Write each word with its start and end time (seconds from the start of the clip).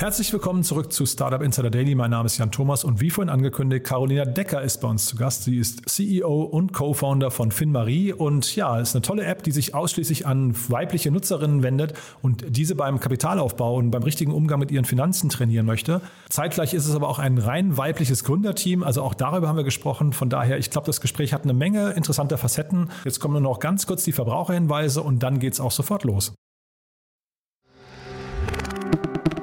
Herzlich 0.00 0.32
willkommen 0.32 0.64
zurück 0.64 0.94
zu 0.94 1.04
Startup 1.04 1.42
Insider 1.42 1.68
Daily. 1.68 1.94
Mein 1.94 2.12
Name 2.12 2.24
ist 2.24 2.38
Jan 2.38 2.50
Thomas 2.50 2.84
und 2.84 3.02
wie 3.02 3.10
vorhin 3.10 3.28
angekündigt, 3.28 3.84
Carolina 3.84 4.24
Decker 4.24 4.62
ist 4.62 4.80
bei 4.80 4.88
uns 4.88 5.04
zu 5.04 5.14
Gast. 5.14 5.44
Sie 5.44 5.58
ist 5.58 5.86
CEO 5.90 6.40
und 6.44 6.72
Co-Founder 6.72 7.30
von 7.30 7.52
FinMarie 7.52 8.14
und 8.14 8.56
ja, 8.56 8.80
ist 8.80 8.96
eine 8.96 9.02
tolle 9.02 9.26
App, 9.26 9.42
die 9.42 9.50
sich 9.50 9.74
ausschließlich 9.74 10.26
an 10.26 10.54
weibliche 10.70 11.10
Nutzerinnen 11.10 11.62
wendet 11.62 11.92
und 12.22 12.46
diese 12.48 12.76
beim 12.76 12.98
Kapitalaufbau 12.98 13.74
und 13.74 13.90
beim 13.90 14.02
richtigen 14.02 14.32
Umgang 14.32 14.58
mit 14.58 14.70
ihren 14.70 14.86
Finanzen 14.86 15.28
trainieren 15.28 15.66
möchte. 15.66 16.00
Zeitgleich 16.30 16.72
ist 16.72 16.86
es 16.86 16.94
aber 16.94 17.10
auch 17.10 17.18
ein 17.18 17.36
rein 17.36 17.76
weibliches 17.76 18.24
Gründerteam, 18.24 18.82
also 18.82 19.02
auch 19.02 19.12
darüber 19.12 19.48
haben 19.48 19.58
wir 19.58 19.64
gesprochen. 19.64 20.14
Von 20.14 20.30
daher, 20.30 20.56
ich 20.56 20.70
glaube, 20.70 20.86
das 20.86 21.02
Gespräch 21.02 21.34
hat 21.34 21.42
eine 21.42 21.52
Menge 21.52 21.90
interessanter 21.90 22.38
Facetten. 22.38 22.88
Jetzt 23.04 23.20
kommen 23.20 23.34
nur 23.34 23.42
noch 23.42 23.58
ganz 23.58 23.86
kurz 23.86 24.02
die 24.04 24.12
Verbraucherhinweise 24.12 25.02
und 25.02 25.22
dann 25.22 25.40
geht 25.40 25.52
es 25.52 25.60
auch 25.60 25.72
sofort 25.72 26.04
los. 26.04 26.32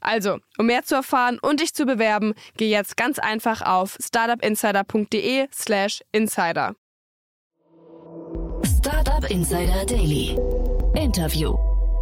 Also, 0.00 0.38
um 0.58 0.66
mehr 0.66 0.84
zu 0.84 0.94
erfahren 0.94 1.38
und 1.40 1.60
dich 1.60 1.74
zu 1.74 1.86
bewerben, 1.86 2.34
geh 2.56 2.70
jetzt 2.70 2.96
ganz 2.96 3.18
einfach 3.18 3.62
auf 3.62 3.96
startupinsider.de/slash 4.00 6.02
insider. 6.12 6.74
Startup 8.64 9.28
Insider 9.30 9.84
Daily. 9.86 10.38
Interview. 10.94 11.56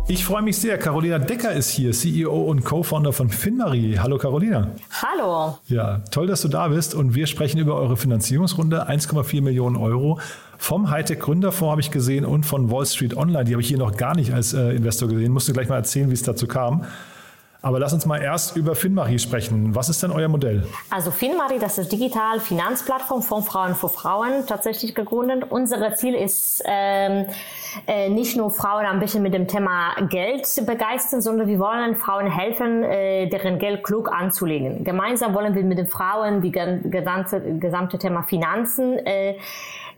Ich 0.08 0.24
freue 0.24 0.42
mich 0.42 0.58
sehr. 0.58 0.78
Carolina 0.78 1.18
Decker 1.18 1.52
ist 1.52 1.70
hier, 1.70 1.90
CEO 1.90 2.44
und 2.44 2.64
Co-Founder 2.64 3.12
von 3.12 3.28
FinMarie. 3.28 3.98
Hallo 3.98 4.18
Carolina. 4.18 4.70
Hallo. 5.02 5.58
Ja, 5.66 5.98
toll, 6.12 6.28
dass 6.28 6.42
du 6.42 6.48
da 6.48 6.68
bist 6.68 6.94
und 6.94 7.14
wir 7.14 7.26
sprechen 7.26 7.58
über 7.58 7.74
eure 7.74 7.96
Finanzierungsrunde, 7.96 8.88
1,4 8.88 9.42
Millionen 9.42 9.76
Euro. 9.76 10.20
Vom 10.58 10.90
Hightech 10.90 11.18
Gründerfonds 11.18 11.72
habe 11.72 11.80
ich 11.80 11.90
gesehen 11.90 12.24
und 12.24 12.46
von 12.46 12.70
Wall 12.70 12.86
Street 12.86 13.16
Online. 13.16 13.44
Die 13.44 13.52
habe 13.52 13.62
ich 13.62 13.68
hier 13.68 13.78
noch 13.78 13.96
gar 13.96 14.14
nicht 14.14 14.32
als 14.32 14.52
äh, 14.52 14.76
Investor 14.76 15.08
gesehen. 15.08 15.32
Musst 15.32 15.48
du 15.48 15.52
gleich 15.52 15.68
mal 15.68 15.76
erzählen, 15.76 16.08
wie 16.08 16.14
es 16.14 16.22
dazu 16.22 16.46
kam. 16.46 16.84
Aber 17.66 17.80
lass 17.80 17.92
uns 17.92 18.06
mal 18.06 18.22
erst 18.22 18.56
über 18.56 18.76
FinMarie 18.76 19.18
sprechen. 19.18 19.74
Was 19.74 19.88
ist 19.88 20.00
denn 20.00 20.12
euer 20.12 20.28
Modell? 20.28 20.68
Also 20.88 21.10
FinMarie, 21.10 21.58
das 21.58 21.78
ist 21.78 21.90
digital 21.90 22.38
Finanzplattform 22.38 23.22
von 23.22 23.42
Frauen 23.42 23.74
für 23.74 23.88
Frauen 23.88 24.46
tatsächlich 24.46 24.94
gegründet. 24.94 25.46
Unser 25.50 25.92
Ziel 25.96 26.14
ist 26.14 26.62
ähm, 26.64 27.26
äh, 27.88 28.08
nicht 28.08 28.36
nur 28.36 28.52
Frauen 28.52 28.86
ein 28.86 29.00
bisschen 29.00 29.20
mit 29.20 29.34
dem 29.34 29.48
Thema 29.48 29.96
Geld 30.08 30.46
begeistern, 30.64 31.20
sondern 31.20 31.48
wir 31.48 31.58
wollen 31.58 31.96
Frauen 31.96 32.30
helfen, 32.30 32.84
äh, 32.84 33.28
deren 33.28 33.58
Geld 33.58 33.82
klug 33.82 34.12
anzulegen. 34.12 34.84
Gemeinsam 34.84 35.34
wollen 35.34 35.56
wir 35.56 35.64
mit 35.64 35.78
den 35.78 35.88
Frauen 35.88 36.42
die 36.42 36.52
gesamte, 36.52 37.58
gesamte 37.58 37.98
Thema 37.98 38.22
Finanzen 38.22 38.96
äh, 39.04 39.38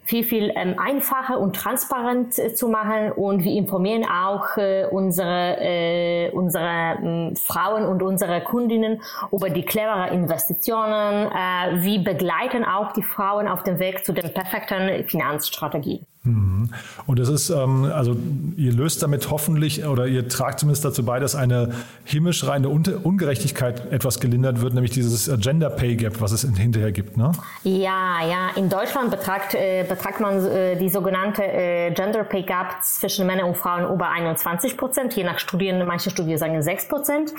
viel, 0.08 0.24
viel 0.24 0.52
ähm, 0.56 0.78
einfacher 0.78 1.38
und 1.38 1.54
transparent 1.54 2.38
äh, 2.38 2.54
zu 2.54 2.68
machen 2.68 3.12
und 3.12 3.44
wir 3.44 3.52
informieren 3.52 4.06
auch 4.06 4.56
äh, 4.56 4.86
unsere, 4.90 5.58
äh, 5.60 6.30
unsere 6.30 6.64
äh, 6.64 7.36
Frauen 7.36 7.84
und 7.84 8.02
unsere 8.02 8.40
Kundinnen 8.40 9.02
über 9.30 9.50
die 9.50 9.64
clevere 9.64 10.08
Investitionen. 10.08 11.26
Äh, 11.30 11.84
wir 11.84 12.02
begleiten 12.02 12.64
auch 12.64 12.92
die 12.92 13.02
Frauen 13.02 13.48
auf 13.48 13.62
dem 13.64 13.78
Weg 13.78 14.04
zu 14.06 14.14
den 14.14 14.32
perfekten 14.32 15.04
Finanzstrategie. 15.04 16.00
Mhm. 16.28 16.70
Und 17.06 17.18
es 17.18 17.28
ist, 17.28 17.50
ähm, 17.50 17.90
also 17.92 18.16
ihr 18.56 18.72
löst 18.72 19.02
damit 19.02 19.30
hoffentlich 19.30 19.84
oder 19.84 20.06
ihr 20.06 20.28
tragt 20.28 20.60
zumindest 20.60 20.84
dazu 20.84 21.04
bei, 21.04 21.18
dass 21.18 21.34
eine 21.34 21.72
himmelschreiende 22.04 22.68
Ungerechtigkeit 22.68 23.90
etwas 23.92 24.20
gelindert 24.20 24.60
wird, 24.60 24.74
nämlich 24.74 24.92
dieses 24.92 25.30
Gender 25.40 25.70
Pay 25.70 25.96
Gap, 25.96 26.20
was 26.20 26.32
es 26.32 26.42
hinterher 26.42 26.92
gibt, 26.92 27.16
ne? 27.16 27.32
Ja, 27.62 28.24
ja. 28.28 28.50
In 28.56 28.68
Deutschland 28.68 29.10
betragt, 29.10 29.54
äh, 29.54 29.84
betragt 29.88 30.20
man 30.20 30.44
äh, 30.44 30.76
die 30.76 30.88
sogenannte 30.88 31.42
äh, 31.42 31.90
Gender 31.92 32.24
Pay 32.24 32.42
Gap 32.42 32.82
zwischen 32.82 33.26
Männern 33.26 33.48
und 33.48 33.56
Frauen 33.56 33.92
über 33.92 34.10
21 34.10 34.76
Prozent, 34.76 35.14
je 35.14 35.24
nach 35.24 35.38
Studien, 35.38 35.84
manche 35.86 36.10
Studien 36.10 36.38
sagen 36.38 36.60
6 36.60 36.88
Prozent. 36.88 37.32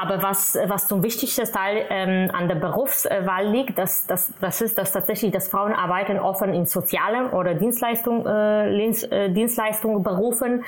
Aber 0.00 0.22
was, 0.22 0.56
was 0.66 0.88
zum 0.88 1.02
wichtigsten 1.02 1.44
Teil 1.50 1.84
ähm, 1.90 2.30
an 2.32 2.48
der 2.48 2.54
Berufswahl 2.56 3.48
liegt, 3.48 3.78
das, 3.78 4.06
das, 4.06 4.32
das 4.40 4.60
ist, 4.60 4.78
dass 4.78 4.92
tatsächlich, 4.92 5.32
dass 5.32 5.48
Frauen 5.48 5.72
arbeiten 5.72 6.18
offen 6.18 6.54
in 6.54 6.66
sozialen 6.66 7.30
oder 7.30 7.54
Dienstleistungen 7.54 8.26
äh, 8.26 8.29
äh, 8.29 8.29
Dienstleistungen 8.30 10.02
berufen 10.02 10.64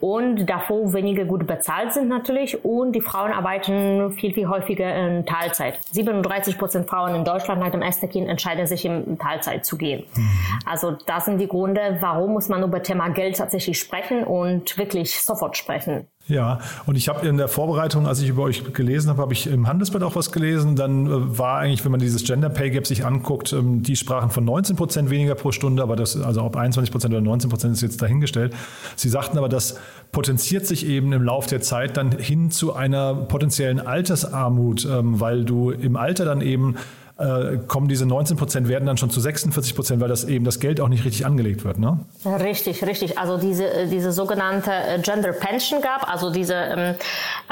und 0.00 0.46
davor 0.46 0.92
weniger 0.92 1.24
gut 1.24 1.46
bezahlt 1.46 1.92
sind 1.92 2.08
natürlich 2.08 2.64
und 2.64 2.92
die 2.92 3.00
Frauen 3.00 3.32
arbeiten 3.32 4.12
viel, 4.12 4.32
viel 4.32 4.48
häufiger 4.48 4.94
in 4.94 5.26
Teilzeit. 5.26 5.78
37 5.92 6.58
Prozent 6.58 6.88
Frauen 6.88 7.14
in 7.14 7.24
Deutschland 7.24 7.60
nach 7.60 7.70
dem 7.70 7.82
ersten 7.82 8.08
Kind 8.08 8.28
entscheiden 8.28 8.66
sich 8.66 8.84
in 8.84 9.18
Teilzeit 9.18 9.64
zu 9.66 9.76
gehen. 9.76 10.04
Mhm. 10.14 10.28
Also 10.64 10.96
das 11.06 11.24
sind 11.24 11.38
die 11.38 11.48
Gründe, 11.48 11.98
warum 12.00 12.32
muss 12.32 12.48
man 12.48 12.62
über 12.62 12.82
Thema 12.82 13.08
Geld 13.08 13.36
tatsächlich 13.36 13.78
sprechen 13.78 14.24
und 14.24 14.78
wirklich 14.78 15.20
sofort 15.20 15.56
sprechen. 15.56 16.06
Ja, 16.28 16.60
und 16.86 16.96
ich 16.96 17.08
habe 17.08 17.26
in 17.26 17.38
der 17.38 17.48
Vorbereitung, 17.48 18.06
als 18.06 18.20
ich 18.20 18.28
über 18.28 18.42
euch 18.42 18.72
gelesen 18.72 19.10
habe, 19.10 19.20
habe 19.20 19.32
ich 19.32 19.48
im 19.48 19.66
Handelsblatt 19.66 20.02
auch 20.04 20.14
was 20.14 20.30
gelesen. 20.30 20.76
Dann 20.76 21.06
äh, 21.06 21.38
war 21.38 21.58
eigentlich, 21.58 21.84
wenn 21.84 21.90
man 21.90 21.98
dieses 21.98 22.24
Gender 22.24 22.48
Pay 22.48 22.70
Gap 22.70 22.86
sich 22.86 23.04
anguckt, 23.04 23.52
ähm, 23.52 23.82
die 23.82 23.96
sprachen 23.96 24.30
von 24.30 24.44
19 24.44 24.76
Prozent 24.76 25.10
weniger 25.10 25.34
pro 25.34 25.50
Stunde, 25.50 25.82
aber 25.82 25.96
das, 25.96 26.16
also 26.20 26.42
ob 26.42 26.56
21 26.56 26.92
Prozent 26.92 27.12
oder 27.12 27.22
19 27.22 27.50
Prozent 27.50 27.72
ist 27.72 27.82
jetzt 27.82 28.00
dahingestellt. 28.00 28.54
Sie 28.94 29.08
sagten 29.08 29.38
aber, 29.38 29.48
das 29.48 29.78
potenziert 30.12 30.66
sich 30.66 30.86
eben 30.86 31.12
im 31.12 31.22
Laufe 31.22 31.48
der 31.48 31.62
Zeit 31.62 31.96
dann 31.96 32.12
hin 32.12 32.50
zu 32.50 32.74
einer 32.74 33.14
potenziellen 33.14 33.80
Altersarmut, 33.80 34.86
ähm, 34.90 35.20
weil 35.20 35.44
du 35.44 35.70
im 35.70 35.96
Alter 35.96 36.24
dann 36.24 36.42
eben 36.42 36.76
äh, 37.20 37.58
kommen 37.66 37.88
diese 37.88 38.06
19 38.06 38.36
Prozent 38.36 38.68
werden 38.68 38.86
dann 38.86 38.96
schon 38.96 39.10
zu 39.10 39.20
46 39.20 39.74
Prozent, 39.74 40.00
weil 40.00 40.08
das 40.08 40.24
eben 40.24 40.44
das 40.44 40.58
Geld 40.58 40.80
auch 40.80 40.88
nicht 40.88 41.04
richtig 41.04 41.26
angelegt 41.26 41.64
wird, 41.64 41.78
ne? 41.78 42.00
Richtig, 42.24 42.84
richtig. 42.84 43.18
Also 43.18 43.36
diese, 43.36 43.68
äh, 43.68 43.86
diese 43.86 44.12
sogenannte 44.12 44.72
äh, 44.72 44.98
Gender 45.00 45.32
Pension 45.32 45.82
gab, 45.82 46.10
also 46.10 46.32
diese 46.32 46.54
ähm, 46.54 46.94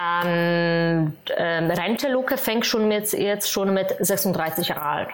ähm, 0.01 1.13
ähm, 1.37 1.71
Renteluke 1.71 2.39
fängt 2.39 2.67
schon 2.67 2.89
mit, 2.89 3.13
jetzt 3.13 3.51
schon 3.51 3.75
mit 3.75 3.95
36 4.01 4.69
Jahren. 4.69 5.09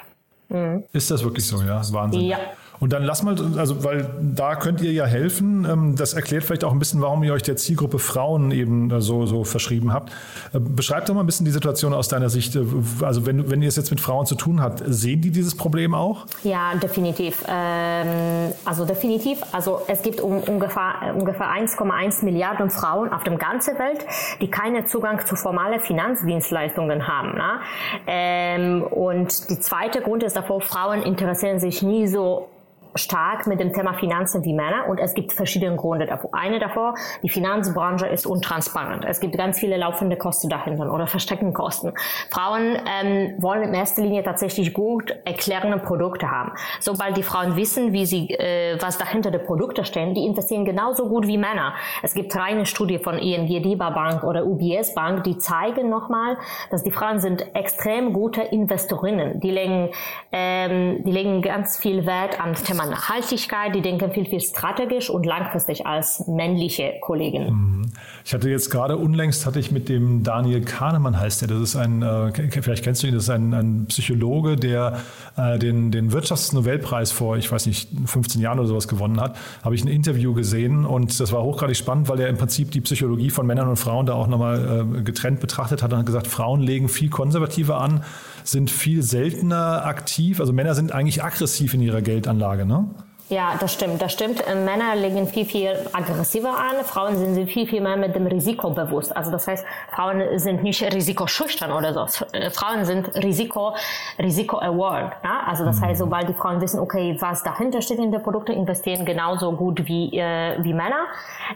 Mhm. 0.49 0.85
Ist 0.93 1.11
das 1.11 1.25
wirklich 1.25 1.47
so, 1.47 1.61
ja? 1.63 1.83
Wahnsinn. 1.93 2.21
Ja. 2.23 2.39
Und 2.81 2.93
dann 2.93 3.05
lass 3.05 3.23
mal, 3.23 3.37
also 3.57 3.85
weil 3.85 4.11
da 4.21 4.57
könnt 4.57 4.81
ihr 4.81 4.93
ja 4.93 5.07
helfen. 5.07 5.67
Ähm, 5.71 5.97
das 5.97 6.15
erklärt 6.15 6.45
vielleicht 6.45 6.65
auch 6.65 6.73
ein 6.73 6.79
bisschen, 6.79 7.01
warum 7.01 7.23
ihr 7.23 7.33
euch 7.33 7.43
der 7.43 7.57
Zielgruppe 7.57 7.99
Frauen 7.99 8.51
eben 8.51 8.91
äh, 8.91 9.01
so, 9.01 9.27
so 9.27 9.45
verschrieben 9.45 9.93
habt. 9.93 10.11
Äh, 10.53 10.59
beschreibt 10.61 11.09
doch 11.09 11.15
mal 11.15 11.21
ein 11.21 11.27
bisschen 11.27 11.47
die 11.47 11.53
Situation 11.53 11.95
aus 11.95 12.09
deiner 12.09 12.29
Sicht. 12.29 12.57
Äh, 12.57 12.65
also 13.03 13.27
wenn, 13.27 13.51
wenn 13.51 13.63
ihr 13.63 13.69
es 13.69 13.77
jetzt 13.77 13.91
mit 13.91 14.01
Frauen 14.01 14.27
zu 14.27 14.35
tun 14.35 14.61
habt, 14.61 14.83
sehen 14.87 15.21
die 15.21 15.31
dieses 15.31 15.57
Problem 15.57 15.95
auch? 15.95 16.27
Ja, 16.43 16.75
definitiv. 16.75 17.45
Ähm, 17.49 18.53
also 18.65 18.85
definitiv. 18.85 19.41
Also 19.53 19.81
es 19.87 20.03
gibt 20.03 20.21
ungefähr, 20.21 21.15
ungefähr 21.17 21.47
1,1 21.47 22.25
Milliarden 22.25 22.71
Frauen 22.71 23.13
auf 23.13 23.23
der 23.23 23.37
ganzen 23.37 23.79
Welt, 23.79 24.05
die 24.41 24.51
keinen 24.51 24.87
Zugang 24.87 25.25
zu 25.27 25.37
formalen 25.37 25.81
Finanzdienstleistungen 25.81 27.07
haben. 27.07 27.35
Ne? 27.35 27.61
Ähm, 28.07 28.83
und 28.83 29.51
die 29.51 29.61
zweite 29.61 30.01
Grund 30.01 30.23
ist 30.23 30.37
davor, 30.37 30.61
Frauen 30.61 31.03
interessieren 31.03 31.61
sich 31.61 31.83
nie 31.83 32.07
so 32.07 32.49
stark 32.95 33.47
mit 33.47 33.61
dem 33.61 33.73
Thema 33.73 33.95
Finanzen 33.95 34.45
wie 34.45 34.53
Männer 34.53 34.87
und 34.89 34.99
es 34.99 35.15
gibt 35.15 35.33
verschiedene 35.33 35.77
Gründe 35.77 36.07
davor. 36.07 36.31
Eine 36.33 36.59
davor, 36.59 36.95
die 37.23 37.29
Finanzbranche 37.29 38.07
ist 38.07 38.27
untransparent. 38.27 39.05
Es 39.05 39.21
gibt 39.21 39.37
ganz 39.37 39.59
viele 39.59 39.77
laufende 39.77 40.17
Kosten 40.17 40.49
dahinter 40.49 40.93
oder 40.93 41.07
versteckten 41.07 41.53
Kosten. 41.53 41.93
Frauen 42.31 42.77
ähm, 42.87 43.35
wollen 43.39 43.63
in 43.63 43.75
erster 43.75 44.03
Linie 44.03 44.23
tatsächlich 44.23 44.73
gut 44.73 45.15
erklärende 45.25 45.79
Produkte 45.79 46.31
haben. 46.31 46.53
Sobald 46.81 47.17
die 47.17 47.23
Frauen 47.23 47.57
wissen, 47.57 47.93
wie 47.93 48.07
sie, 48.07 48.31
äh, 48.31 48.81
was 48.81 48.99
dahinter 48.99 49.31
der 49.31 49.41
Produkte 49.41 49.85
stehen, 49.85 50.15
die 50.15 50.25
investieren 50.25 50.65
genauso 50.65 51.09
gut 51.09 51.27
wie 51.27 51.39
Männer. 51.39 51.75
Es 52.03 52.15
gibt 52.15 52.35
reine 52.37 52.67
Studie 52.67 52.99
von 52.99 53.19
ING 53.19 53.47
DIBA 53.47 53.91
Bank 53.91 54.25
oder 54.25 54.47
UBS 54.47 54.95
Bank, 54.95 55.25
die 55.25 55.39
zeigen 55.39 55.91
nochmal, 55.91 56.37
dass 56.71 56.83
die 56.85 56.91
Frauen 56.91 57.19
sind 57.19 57.55
extrem 57.55 58.13
gute 58.13 58.43
Investorinnen. 58.43 59.41
Die 59.41 59.51
legen, 59.51 59.91
ähm, 60.31 61.03
die 61.05 61.11
legen 61.11 61.43
ganz 61.43 61.77
viel 61.77 62.07
Wert 62.07 62.41
an 62.41 62.53
das 62.53 62.63
Thema 62.85 62.97
Nachhaltigkeit. 62.97 63.75
Die 63.75 63.83
denken 63.83 64.13
viel, 64.13 64.27
viel 64.27 64.41
strategisch 64.41 65.11
und 65.11 65.27
langfristig 65.27 65.87
als 65.87 66.27
männliche 66.27 66.95
Kollegen. 67.01 67.93
Ich 68.25 68.33
hatte 68.33 68.49
jetzt 68.49 68.71
gerade 68.71 68.97
unlängst 68.97 69.47
hatte 69.47 69.59
ich 69.59 69.71
mit 69.71 69.89
dem 69.89 70.23
Daniel 70.23 70.63
Kahnemann 70.63 71.19
heißt 71.19 71.43
der. 71.43 71.49
Das 71.49 71.61
ist 71.61 71.77
ein, 71.77 72.03
äh, 72.03 72.33
vielleicht 72.63 72.85
kennst 72.85 73.03
du 73.03 73.07
ihn, 73.07 73.15
das 73.15 73.25
ist 73.25 73.31
ein, 73.31 73.53
ein 73.53 73.87
Psychologe, 73.87 74.57
der 74.57 75.01
äh, 75.37 75.59
den, 75.59 75.91
den 75.91 76.13
Wirtschaftsnobelpreis 76.13 77.13
vor, 77.13 77.37
ich 77.37 77.51
weiß 77.51 77.67
nicht, 77.67 77.89
15 78.07 78.41
Jahren 78.41 78.59
oder 78.59 78.69
sowas 78.69 78.89
gewonnen 78.89 79.21
hat. 79.21 79.37
Habe 79.63 79.75
ich 79.75 79.85
ein 79.85 79.89
Interview 79.89 80.35
gesehen 80.35 80.85
und 80.85 81.21
das 81.21 81.33
war 81.33 81.43
hochgradig 81.43 81.77
spannend, 81.77 82.09
weil 82.09 82.21
er 82.21 82.29
im 82.29 82.37
Prinzip 82.37 82.71
die 82.71 82.81
Psychologie 82.81 83.31
von 83.31 83.47
Männern 83.47 83.69
und 83.69 83.77
Frauen 83.77 84.07
da 84.07 84.15
auch 84.15 84.27
nochmal 84.27 84.97
äh, 84.99 85.03
getrennt 85.03 85.41
betrachtet 85.41 85.83
hat 85.83 85.93
und 85.93 85.99
hat 85.99 86.07
gesagt, 86.07 86.27
Frauen 86.27 86.61
legen 86.61 86.89
viel 86.89 87.11
konservativer 87.11 87.81
an, 87.81 88.05
sind 88.45 88.71
viel 88.71 89.03
seltener 89.03 89.85
aktiv. 89.87 90.39
Also 90.39 90.53
Männer 90.53 90.75
sind 90.75 90.93
eigentlich 90.93 91.25
aggressiv 91.25 91.75
in 91.75 91.81
ihrer 91.81 92.03
Geldanlage, 92.03 92.67
ne? 92.67 92.91
Ja, 93.31 93.55
das 93.59 93.73
stimmt, 93.73 94.03
das 94.03 94.13
stimmt. 94.13 94.47
Äh, 94.47 94.55
Männer 94.55 94.95
legen 94.97 95.27
viel, 95.27 95.47
viel 95.47 95.75
aggressiver 95.95 96.51
an. 96.51 96.85
Frauen 96.85 97.17
sind 97.17 97.51
viel, 97.51 97.67
viel 97.67 97.81
mehr 97.81 97.97
mit 97.97 98.15
dem 98.15 98.27
Risiko 98.27 98.69
bewusst. 98.69 99.17
Also 99.17 99.31
das 99.31 99.49
heißt, 99.49 99.65
Frauen 99.93 100.39
sind 100.39 100.63
nicht 100.63 100.83
risikoschüchtern 100.83 101.73
oder 101.73 101.95
so. 101.95 102.27
Äh, 102.33 102.51
Frauen 102.51 102.85
sind 102.85 103.15
Risiko, 103.17 103.75
Risiko-aware. 104.19 105.13
Ja? 105.25 105.41
Also 105.47 105.65
das 105.65 105.81
heißt, 105.81 106.01
sobald 106.01 106.29
die 106.29 106.35
Frauen 106.35 106.61
wissen, 106.61 106.79
okay, 106.79 107.17
was 107.19 107.43
dahinter 107.43 107.81
steht 107.81 107.99
in 107.99 108.13
der 108.13 108.19
Produkte, 108.19 108.53
investieren 108.53 109.07
genauso 109.07 109.53
gut 109.53 109.87
wie, 109.87 110.19
äh, 110.19 110.63
wie 110.63 110.75
Männer. 110.75 111.07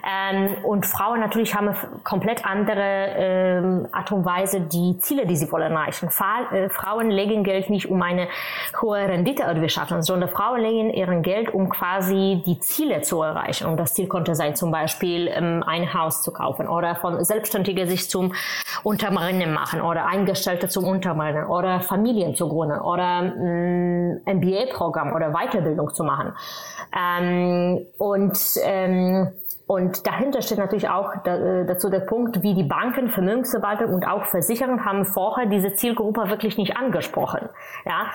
Ähm, 0.09 0.65
und 0.65 0.87
Frauen 0.87 1.21
natürlich 1.21 1.55
haben 1.55 1.77
komplett 2.03 2.47
andere 2.47 2.81
ähm, 2.81 3.89
Art 3.93 4.11
und 4.11 4.25
Weise 4.25 4.63
die 4.63 4.97
Ziele, 5.01 5.27
die 5.27 5.37
sie 5.37 5.53
wollen 5.53 5.73
erreichen. 5.73 6.09
Äh, 6.51 6.71
Frauen 6.71 7.11
legen 7.11 7.45
Geld 7.45 7.69
nicht 7.69 7.91
um 7.91 8.01
eine 8.01 8.29
hohe 8.81 9.01
Rendite 9.01 9.43
erwirtschaften, 9.43 10.03
sondern 10.03 10.31
Frauen 10.31 10.63
legen 10.63 10.91
ihren 10.95 11.23
Geld 11.23 11.53
um 11.53 11.58
quasi 11.67 12.43
die 12.47 12.61
Ziele 12.61 13.03
zu 13.03 13.23
erreichen. 13.23 13.67
Und 13.67 13.79
das 13.79 13.95
Ziel 13.95 14.07
konnte 14.07 14.35
sein, 14.35 14.55
zum 14.55 14.71
Beispiel 14.71 15.29
ähm, 15.29 15.65
ein 15.67 15.93
Haus 15.93 16.23
zu 16.23 16.33
kaufen 16.33 16.69
oder 16.69 16.95
von 16.95 17.25
Selbstständigen 17.25 17.89
sich 17.89 18.09
zum 18.09 18.35
Untermarinen 18.85 19.53
machen 19.53 19.81
oder 19.81 20.07
Eingestellte 20.07 20.69
zum 20.69 20.85
Untermarinen 20.85 21.47
oder 21.47 21.81
Familien 21.81 22.37
zu 22.37 22.49
gründen 22.49 22.79
oder 22.81 23.23
MBA-Programm 23.23 25.13
oder 25.15 25.33
Weiterbildung 25.33 25.93
zu 25.93 26.05
machen. 26.05 26.33
Ähm, 26.97 27.87
und 27.99 28.39
ähm, 28.63 29.33
und 29.69 30.07
dahinter 30.07 30.41
steht 30.41 30.57
natürlich 30.57 30.89
auch 30.89 31.15
äh, 31.27 31.67
dazu 31.67 31.91
der 31.91 32.01
Punkt, 32.01 32.43
wie 32.43 32.55
die 32.55 32.63
Banken, 32.63 33.11
Vermögensverwaltung 33.11 33.93
und 33.93 34.09
auch 34.09 34.25
Versicherungen 34.25 34.87
haben 34.87 35.05
vorher 35.05 35.45
diese 35.45 35.75
Zielgruppe 35.75 36.31
wirklich 36.31 36.57
nicht 36.57 36.79
angesprochen. 36.79 37.51
Ja, 37.85 38.07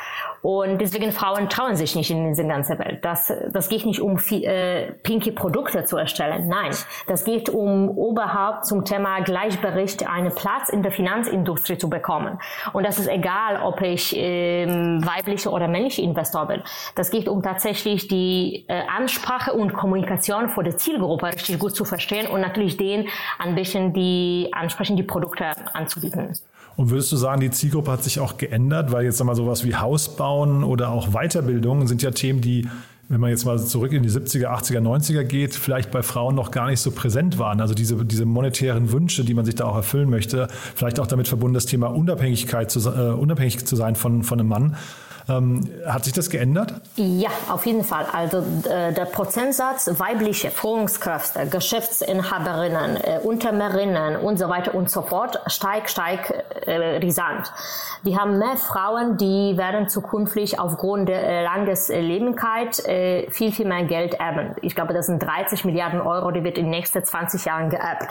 und 0.42 0.82
deswegen 0.82 1.12
Frauen 1.12 1.50
trauen 1.50 1.76
sich 1.76 1.96
nicht 1.96 2.10
in 2.10 2.28
diese 2.28 2.48
ganze 2.48 2.80
Welt. 2.80 3.06
Das, 3.06 3.32
das 3.52 3.70
geht 3.70 3.86
nicht 3.86 4.02
um 4.02 4.18
äh, 4.32 4.94
pinke 5.04 5.32
Produkte 5.32 5.86
zu 5.86 5.96
erstellen. 5.96 6.48
Nein, 6.48 6.72
das 7.06 7.24
geht 7.24 7.50
um 7.50 7.90
überhaupt 7.90 8.66
zum 8.66 8.84
Thema 8.84 9.20
Gleichbericht 9.20 10.10
einen 10.10 10.34
Platz 10.34 10.70
in 10.70 10.82
der 10.82 10.92
Finanzindustrie 10.92 11.78
zu 11.78 11.88
bekommen. 11.88 12.40
Und 12.74 12.84
das 12.84 12.98
ist 12.98 13.08
egal, 13.08 13.62
ob 13.62 13.80
ich 13.82 14.16
ähm, 14.18 15.06
weibliche 15.06 15.52
oder 15.52 15.68
männliche 15.68 16.02
Investor 16.02 16.48
bin. 16.48 16.64
Das 16.96 17.12
geht 17.12 17.28
um 17.28 17.44
tatsächlich 17.44 18.08
die 18.08 18.66
äh, 18.68 18.82
Ansprache 18.88 19.54
und 19.54 19.74
Kommunikation 19.74 20.50
vor 20.50 20.64
der 20.64 20.78
Zielgruppe 20.78 21.43
richtig 21.44 21.60
gut 21.60 21.76
zu 21.76 21.86
verstehen 21.86 22.28
und 22.28 22.42
natürlich 22.42 22.78
denen 22.78 23.08
ein 23.40 23.56
bisschen 23.56 23.94
die 23.94 24.50
ansprechend 24.52 24.98
die 24.98 25.04
Produkte 25.04 25.46
anzubieten. 25.74 26.30
Und 26.76 26.90
würdest 26.90 27.12
du 27.12 27.18
sagen, 27.18 27.40
die 27.40 27.52
Zielgruppe 27.52 27.92
hat 27.92 28.04
sich 28.04 28.20
auch 28.20 28.38
geändert, 28.38 28.92
weil 28.92 29.06
jetzt 29.06 29.24
mal 29.24 29.36
sowas 29.36 29.64
wie 29.64 29.76
Haus 29.76 30.16
bauen 30.16 30.64
oder 30.64 30.90
auch 30.90 31.10
Weiterbildung 31.10 31.88
sind 31.88 32.02
ja 32.02 32.12
Themen, 32.12 32.42
die 32.42 32.68
wenn 33.10 33.20
man 33.20 33.30
jetzt 33.30 33.46
mal 33.46 33.60
zurück 33.60 33.92
in 33.92 34.02
die 34.02 34.10
70er, 34.10 34.48
80er, 34.48 34.80
90er 34.80 35.24
geht, 35.24 35.54
vielleicht 35.54 35.92
bei 35.92 36.02
Frauen 36.02 36.36
noch 36.36 36.52
gar 36.52 36.70
nicht 36.70 36.80
so 36.80 36.90
präsent 36.90 37.38
waren. 37.38 37.60
Also 37.60 37.74
diese, 37.74 38.04
diese 38.06 38.26
monetären 38.26 38.92
Wünsche, 38.92 39.26
die 39.26 39.34
man 39.34 39.46
sich 39.46 39.56
da 39.56 39.66
auch 39.66 39.76
erfüllen 39.76 40.10
möchte, 40.10 40.48
vielleicht 40.76 41.00
auch 41.00 41.06
damit 41.06 41.28
verbunden 41.28 41.54
das 41.54 41.66
Thema 41.66 41.88
Unabhängigkeit 41.88 42.72
zu, 42.72 42.80
äh, 42.90 43.14
unabhängig 43.14 43.66
zu 43.66 43.76
sein 43.76 43.96
von, 43.96 44.24
von 44.24 44.40
einem 44.40 44.50
Mann. 44.50 44.78
Ähm, 45.30 45.70
hat 45.88 46.04
sich 46.04 46.14
das 46.14 46.30
geändert? 46.30 46.74
Ja, 46.96 47.30
auf 47.50 47.66
jeden 47.66 47.84
Fall. 47.84 48.06
Also 48.12 48.40
äh, 48.40 48.94
der 48.94 49.06
Prozentsatz 49.06 49.90
weibliche 49.98 50.52
Führungskräfte, 50.52 51.48
Geschäftsinhaberinnen, 51.48 52.98
äh, 52.98 53.20
Unternehmerinnen 53.24 54.18
und 54.18 54.38
so 54.38 54.50
weiter 54.50 54.76
und 54.76 54.90
so 54.90 55.02
fort 55.02 55.40
steigt, 55.48 55.90
steigt 55.90 56.32
äh, 56.68 56.98
risant. 56.98 57.52
Die 58.06 58.18
haben 58.18 58.38
mehr 58.38 58.58
Frauen, 58.58 59.18
die 59.18 59.56
werden 59.56 59.88
zukünftig 59.88 60.60
aufgrund 60.60 61.08
der 61.08 61.24
äh, 61.24 61.44
Landeslebigkeit 61.44 62.86
äh, 62.86 63.32
viel, 63.32 63.54
viel 63.54 63.66
mehr 63.66 63.86
Geld 63.86 64.16
erben. 64.16 64.56
Ich 64.62 64.76
glaube, 64.76 64.94
das 64.94 65.06
sind 65.06 65.24
30 65.24 65.64
Milliarden 65.64 66.02
Euro, 66.02 66.32
die 66.32 66.44
wird 66.44 66.58
in 66.58 66.66
den 66.66 66.72
nächsten 66.72 67.04
20 67.04 67.46
Jahren 67.46 67.70
geerbt. 67.70 68.10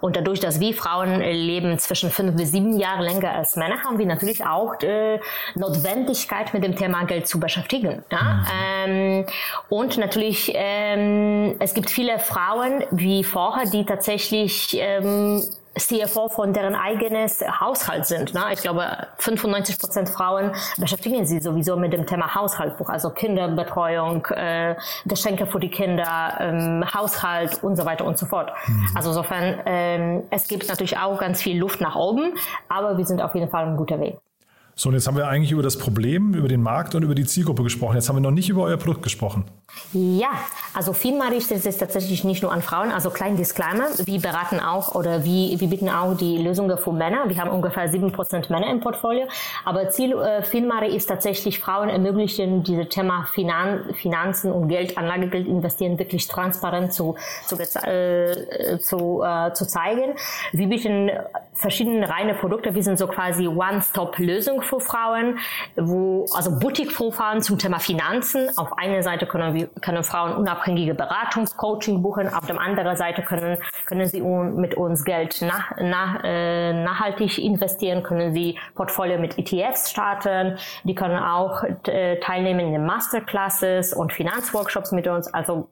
Und 0.00 0.16
dadurch, 0.16 0.40
dass 0.40 0.58
wir 0.58 0.74
Frauen 0.74 1.20
äh, 1.20 1.32
leben 1.32 1.78
zwischen 1.78 2.10
fünf 2.10 2.34
bis 2.36 2.52
sieben 2.52 2.78
Jahre 2.78 3.02
länger 3.02 3.32
als 3.32 3.56
Männer, 3.56 3.82
haben 3.84 3.98
wir 3.98 4.06
natürlich 4.06 4.46
auch 4.46 4.80
äh, 4.82 5.20
Notwendigkeit, 5.54 6.45
Zeit 6.46 6.54
mit 6.54 6.64
dem 6.64 6.76
Thema 6.76 7.04
Geld 7.04 7.26
zu 7.28 7.40
beschäftigen. 7.40 8.02
Ja? 8.10 8.22
Mhm. 8.22 8.46
Ähm, 8.86 9.26
und 9.68 9.98
natürlich, 9.98 10.52
ähm, 10.54 11.56
es 11.58 11.74
gibt 11.74 11.90
viele 11.90 12.18
Frauen 12.18 12.84
wie 12.90 13.24
vorher, 13.24 13.68
die 13.68 13.84
tatsächlich 13.84 14.76
ähm, 14.78 15.42
CFO 15.78 16.28
von 16.30 16.54
deren 16.54 16.74
eigenes 16.74 17.44
Haushalt 17.60 18.06
sind. 18.06 18.32
Ne? 18.32 18.44
Ich 18.52 18.62
glaube, 18.62 19.08
95 19.18 19.78
Prozent 19.78 20.08
Frauen 20.08 20.52
beschäftigen 20.78 21.26
sich 21.26 21.42
sowieso 21.42 21.76
mit 21.76 21.92
dem 21.92 22.06
Thema 22.06 22.34
Haushaltbuch, 22.34 22.88
also 22.88 23.10
Kinderbetreuung, 23.10 24.24
äh, 24.26 24.74
Geschenke 25.04 25.46
für 25.46 25.60
die 25.60 25.68
Kinder, 25.68 26.38
ähm, 26.40 26.84
Haushalt 26.94 27.62
und 27.62 27.76
so 27.76 27.84
weiter 27.84 28.06
und 28.06 28.16
so 28.16 28.24
fort. 28.24 28.52
Mhm. 28.66 28.88
Also 28.94 29.10
insofern, 29.10 29.60
ähm, 29.66 30.22
es 30.30 30.48
gibt 30.48 30.66
natürlich 30.66 30.96
auch 30.96 31.20
ganz 31.20 31.42
viel 31.42 31.58
Luft 31.58 31.82
nach 31.82 31.94
oben, 31.94 32.32
aber 32.70 32.96
wir 32.96 33.04
sind 33.04 33.20
auf 33.20 33.34
jeden 33.34 33.50
Fall 33.50 33.66
ein 33.66 33.76
guter 33.76 34.00
Weg. 34.00 34.16
So, 34.78 34.90
und 34.90 34.94
jetzt 34.94 35.06
haben 35.06 35.16
wir 35.16 35.26
eigentlich 35.26 35.52
über 35.52 35.62
das 35.62 35.78
Problem, 35.78 36.34
über 36.34 36.48
den 36.48 36.60
Markt 36.60 36.94
und 36.94 37.02
über 37.02 37.14
die 37.14 37.24
Zielgruppe 37.24 37.62
gesprochen. 37.62 37.94
Jetzt 37.94 38.10
haben 38.10 38.16
wir 38.16 38.20
noch 38.20 38.30
nicht 38.30 38.50
über 38.50 38.64
euer 38.64 38.76
Produkt 38.76 39.02
gesprochen. 39.02 39.46
Ja, 39.94 40.28
also 40.74 40.92
Filma 40.92 41.28
richtet 41.28 41.62
sich 41.62 41.78
tatsächlich 41.78 42.24
nicht 42.24 42.42
nur 42.42 42.52
an 42.52 42.60
Frauen, 42.60 42.92
also 42.92 43.08
klein 43.08 43.38
Disclaimer, 43.38 43.86
wir 44.04 44.20
beraten 44.20 44.60
auch 44.60 44.94
oder 44.94 45.24
wir, 45.24 45.58
wir 45.58 45.68
bieten 45.68 45.88
auch 45.88 46.14
die 46.14 46.36
Lösungen 46.36 46.76
für 46.76 46.92
Männer. 46.92 47.24
Wir 47.26 47.38
haben 47.38 47.50
ungefähr 47.50 47.90
7% 47.90 48.52
Männer 48.52 48.70
im 48.70 48.80
Portfolio, 48.80 49.26
aber 49.64 49.88
Ziel 49.88 50.12
äh, 50.12 50.42
Filmari 50.42 50.94
ist 50.94 51.06
tatsächlich 51.06 51.58
Frauen 51.58 51.88
ermöglichen, 51.88 52.62
dieses 52.62 52.90
Thema 52.90 53.26
Finan 53.32 53.94
Finanzen 53.94 54.52
und 54.52 54.68
Geld, 54.68 54.98
Anlagegeld 54.98 55.46
investieren 55.46 55.98
wirklich 55.98 56.28
transparent 56.28 56.92
zu, 56.92 57.14
zu, 57.46 57.56
äh, 57.56 58.78
zu, 58.78 59.22
äh, 59.22 59.54
zu 59.54 59.66
zeigen. 59.66 60.14
Wir 60.52 60.68
bieten 60.68 61.10
verschiedene 61.56 62.08
reine 62.08 62.34
Produkte, 62.34 62.74
wir 62.74 62.82
sind 62.82 62.98
so 62.98 63.06
quasi 63.06 63.48
One-Stop-Lösung 63.48 64.62
für 64.62 64.80
Frauen, 64.80 65.38
wo, 65.76 66.26
also 66.34 66.58
Boutique 66.58 66.92
für 66.92 67.10
Frauen 67.10 67.40
zum 67.40 67.58
Thema 67.58 67.78
Finanzen. 67.78 68.50
Auf 68.56 68.76
einer 68.78 69.02
Seite 69.02 69.26
können 69.26 69.54
wir, 69.54 69.68
können 69.80 70.04
Frauen 70.04 70.34
unabhängige 70.34 70.94
Beratungscoaching 70.94 72.02
buchen, 72.02 72.32
auf 72.32 72.46
der 72.46 72.60
anderen 72.60 72.96
Seite 72.96 73.22
können, 73.22 73.58
können 73.86 74.06
sie 74.06 74.20
mit 74.20 74.74
uns 74.74 75.04
Geld 75.04 75.42
nach, 75.42 75.76
nach, 75.80 76.20
äh, 76.22 76.72
nachhaltig 76.72 77.38
investieren, 77.38 78.02
können 78.02 78.32
sie 78.34 78.58
Portfolio 78.74 79.18
mit 79.18 79.38
ETFs 79.38 79.90
starten, 79.90 80.58
die 80.84 80.94
können 80.94 81.18
auch 81.18 81.64
äh, 81.86 82.20
teilnehmen 82.20 82.60
in 82.60 82.72
den 82.72 82.86
Masterclasses 82.86 83.94
und 83.94 84.12
Finanzworkshops 84.12 84.92
mit 84.92 85.08
uns, 85.08 85.32
also 85.32 85.68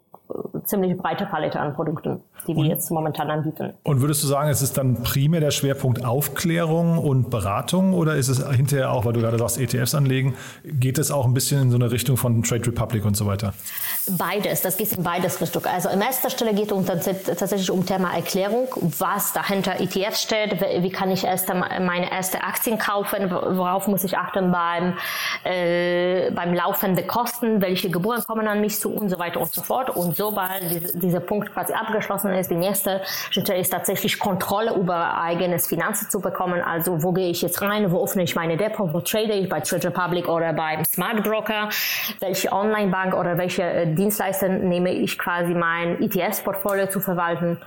ziemlich 0.65 0.97
breite 0.97 1.27
Palette 1.27 1.61
an 1.61 1.75
Produkten. 1.75 2.23
die 2.47 2.57
wir 2.57 2.65
jetzt 2.65 2.91
momentan 2.91 3.31
anbieten. 3.31 3.73
Und 3.83 4.01
würdest 4.01 4.23
du 4.23 4.27
sagen, 4.27 4.51
es 4.51 4.63
ist 4.63 4.77
dann 4.77 5.03
primär 5.03 5.41
der 5.41 5.51
Schwerpunkt 5.51 6.05
Aufklärung 6.05 6.99
und 6.99 7.31
Beratung 7.31 7.95
oder 7.95 8.17
ist 8.17 8.29
es 8.29 8.47
hinterher 8.49 8.93
auch, 8.93 9.05
weil 9.05 9.15
du 9.15 9.21
gerade 9.21 9.39
sagst, 9.39 9.59
ETFs 9.59 9.95
anlegen, 9.95 10.35
geht 10.63 10.99
es 10.99 11.11
auch 11.11 11.25
ein 11.25 11.35
bisschen 11.35 11.63
in 11.63 11.71
so 11.71 11.77
eine 11.77 11.91
Richtung 11.91 12.17
von 12.17 12.43
Trade 12.43 12.67
Republic 12.67 13.05
und 13.05 13.17
so 13.17 13.27
weiter? 13.27 13.55
Beides, 14.19 14.63
das 14.63 14.77
geht 14.77 14.93
in 14.93 15.03
beides 15.03 15.41
Richtung. 15.41 15.65
Also 15.65 15.89
in 15.89 16.01
erster 16.01 16.31
Stelle 16.31 16.55
geht 16.55 16.71
es 16.71 17.25
tatsächlich 17.25 17.71
um 17.71 17.87
Thema 17.87 18.15
Erklärung, 18.15 18.69
was 18.99 19.33
dahinter 19.33 19.81
ETFs 19.81 20.23
steht, 20.23 20.61
wie 20.61 20.91
kann 20.91 21.11
ich 21.11 21.25
erst 21.25 21.49
meine 21.49 22.11
erste 22.11 22.43
Aktien 22.43 22.79
kaufen, 22.79 23.31
worauf 23.31 23.87
muss 23.87 24.05
ich 24.05 24.19
achten 24.19 24.53
beim, 24.53 24.95
äh, 25.45 26.31
beim 26.31 26.55
laufenden 26.55 27.07
Kosten, 27.07 27.63
welche 27.63 27.91
Gebühren 27.91 28.23
kommen 28.25 28.47
an 28.47 28.61
mich 28.61 28.79
zu 28.79 28.91
und 28.91 29.09
so 29.09 29.19
weiter 29.19 29.41
und 29.41 29.53
so 29.53 29.63
fort. 29.63 29.91
Und 29.91 30.14
sobald 30.15 30.63
diese, 30.71 30.99
dieser 30.99 31.21
Punkt 31.21 31.53
quasi 31.53 31.73
abgeschlossen 31.73 32.33
ist, 32.33 32.51
die 32.51 32.57
nächste 32.57 33.03
Schritt 33.31 33.49
ist 33.51 33.71
tatsächlich 33.71 34.19
Kontrolle 34.19 34.75
über 34.75 35.21
eigenes 35.21 35.67
Finanzen 35.67 36.11
zu 36.11 36.21
bekommen. 36.21 36.61
Also 36.63 37.03
wo 37.03 37.13
gehe 37.13 37.31
ich 37.31 37.43
jetzt 37.43 37.61
rein, 37.63 37.91
wo 37.91 38.03
öffne 38.03 38.23
ich 38.23 38.35
meine 38.35 38.57
Depot, 38.57 38.93
wo 38.93 39.01
trade 39.01 39.33
ich 39.33 39.49
bei 39.49 39.61
Trade 39.61 39.89
Republic 39.89 40.29
oder 40.29 40.53
beim 40.53 40.85
Smart 40.85 41.23
Broker, 41.23 41.69
welche 42.21 42.53
Online-Bank 42.53 43.15
oder 43.15 43.39
welche 43.39 43.63
äh, 43.63 43.95
Dienstleister 43.95 44.49
nehme 44.49 44.93
ich 44.93 45.19
quasi 45.19 45.55
mein 45.55 46.03
ETFs-Portfolio 46.03 46.89
zu 46.89 47.01
verwalten. 47.01 47.59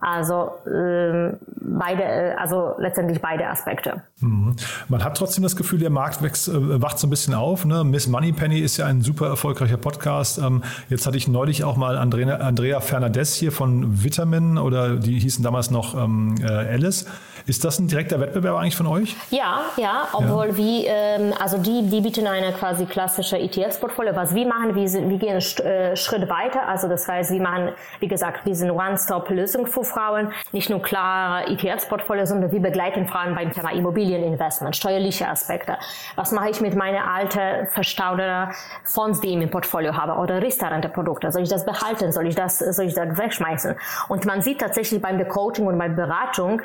Also 0.00 0.52
ähm, 0.66 1.38
beide, 1.60 2.02
äh, 2.02 2.34
also 2.38 2.74
letztendlich 2.78 3.20
beide 3.20 3.48
Aspekte. 3.48 4.02
Mhm. 4.20 4.54
Man 4.88 5.04
hat 5.04 5.16
trotzdem 5.16 5.42
das 5.42 5.56
Gefühl, 5.56 5.80
der 5.80 5.90
Markt 5.90 6.22
wächst, 6.22 6.48
äh, 6.48 6.82
wacht 6.82 6.98
so 6.98 7.06
ein 7.06 7.10
bisschen 7.10 7.34
auf. 7.34 7.64
Ne? 7.64 7.82
Miss 7.82 8.06
Moneypenny 8.06 8.60
ist 8.60 8.76
ja 8.76 8.86
ein 8.86 9.02
super 9.02 9.26
erfolgreicher 9.26 9.76
Podcast. 9.76 10.38
Ähm, 10.38 10.62
jetzt 10.88 11.06
hatte 11.06 11.16
ich 11.16 11.26
neulich 11.26 11.64
auch 11.64 11.76
mal 11.76 11.98
Andrea, 11.98 12.36
Andrea 12.36 12.80
Fernandez 12.80 13.34
hier 13.34 13.50
von 13.50 14.04
Vitamin 14.04 14.56
oder 14.56 14.96
die 14.96 15.18
hießen 15.18 15.42
damals 15.42 15.70
noch 15.70 15.94
ähm, 15.94 16.36
äh, 16.42 16.46
Alice. 16.46 17.06
Ist 17.48 17.64
das 17.64 17.78
ein 17.78 17.88
direkter 17.88 18.20
Wettbewerb 18.20 18.58
eigentlich 18.58 18.76
von 18.76 18.86
euch? 18.86 19.16
Ja, 19.30 19.62
ja, 19.78 20.08
obwohl 20.12 20.48
ja. 20.48 20.56
wir, 20.58 20.84
ähm, 20.86 21.34
also 21.40 21.56
die, 21.56 21.88
die 21.88 22.02
bieten 22.02 22.26
eine 22.26 22.52
quasi 22.52 22.84
klassische 22.84 23.38
ETFs-Portfolio. 23.38 24.14
Was 24.14 24.34
wir 24.34 24.46
machen, 24.46 24.74
wir, 24.74 24.86
sind, 24.86 25.08
wir 25.08 25.16
gehen 25.16 25.30
einen 25.30 25.66
äh, 25.66 25.96
Schritt 25.96 26.28
weiter. 26.28 26.68
Also 26.68 26.88
das 26.88 27.08
heißt, 27.08 27.30
wir 27.30 27.40
machen, 27.40 27.70
wie 28.00 28.08
gesagt, 28.08 28.44
wir 28.44 28.54
sind 28.54 28.70
One-Stop-Lösung 28.70 29.66
für 29.66 29.82
Frauen. 29.88 30.32
Nicht 30.52 30.70
nur 30.70 30.82
klare 30.82 31.46
ETFs-Portfolio, 31.48 32.26
sondern 32.26 32.52
wir 32.52 32.60
begleiten 32.60 33.06
Frauen 33.06 33.34
beim 33.34 33.52
Thema 33.52 33.72
Immobilieninvestment, 33.72 34.76
steuerliche 34.76 35.28
Aspekte. 35.28 35.76
Was 36.16 36.32
mache 36.32 36.50
ich 36.50 36.60
mit 36.60 36.74
meinen 36.74 37.02
alten, 37.02 37.66
verstauten 37.68 38.48
Fonds, 38.84 39.20
die 39.20 39.28
ich 39.28 39.34
im 39.34 39.50
Portfolio 39.50 39.96
habe 39.96 40.14
oder 40.14 40.42
Restaurante-Produkte? 40.42 41.32
Soll 41.32 41.42
ich 41.42 41.48
das 41.48 41.64
behalten? 41.64 42.12
Soll 42.12 42.26
ich 42.26 42.34
das, 42.34 42.58
soll 42.58 42.86
ich 42.86 42.94
das 42.94 43.16
wegschmeißen? 43.16 43.74
Und 44.08 44.24
man 44.26 44.42
sieht 44.42 44.60
tatsächlich 44.60 45.00
beim 45.00 45.18
Coaching 45.28 45.66
und 45.66 45.78
bei 45.78 45.88
Beratung, 45.88 46.62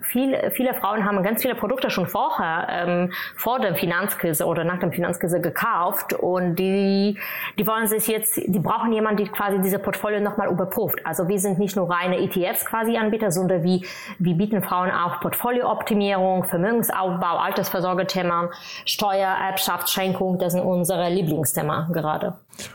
viele, 0.00 0.50
viele 0.50 0.74
Frauen 0.74 1.04
haben 1.04 1.22
ganz 1.22 1.42
viele 1.42 1.54
Produkte 1.54 1.90
schon 1.90 2.06
vorher, 2.06 2.66
ähm, 2.70 3.12
vor 3.36 3.60
der 3.60 3.74
Finanzkrise 3.74 4.44
oder 4.46 4.64
nach 4.64 4.78
der 4.78 4.90
Finanzkrise 4.90 5.40
gekauft 5.40 6.12
und 6.14 6.56
die, 6.56 7.18
die 7.58 7.66
wollen 7.66 7.86
sich 7.86 8.06
jetzt, 8.06 8.36
die 8.36 8.58
brauchen 8.58 8.92
jemanden, 8.92 9.24
der 9.24 9.32
quasi 9.32 9.60
diese 9.60 9.78
Portfolio 9.78 10.20
nochmal 10.20 10.48
überprüft. 10.48 11.04
Also 11.04 11.28
wir 11.28 11.38
sind 11.38 11.58
nicht 11.58 11.76
nur 11.76 11.90
reine 11.90 12.18
ETFs 12.52 12.64
quasi 12.64 12.96
Anbieter, 12.96 13.30
sondern 13.30 13.62
wie, 13.62 13.84
wir 14.18 14.34
bieten 14.34 14.62
Frauen 14.62 14.90
auch 14.90 15.20
Portfoliooptimierung, 15.20 16.44
Vermögensaufbau, 16.44 17.38
Altersvorsorgethemen, 17.38 18.48
Steuer, 18.84 19.28
Erbschaft, 19.28 19.90
Schenkung, 19.90 20.38
das 20.38 20.52
sind 20.52 20.62
unsere 20.62 21.08
Lieblingsthema 21.10 21.88
gerade. 21.92 22.34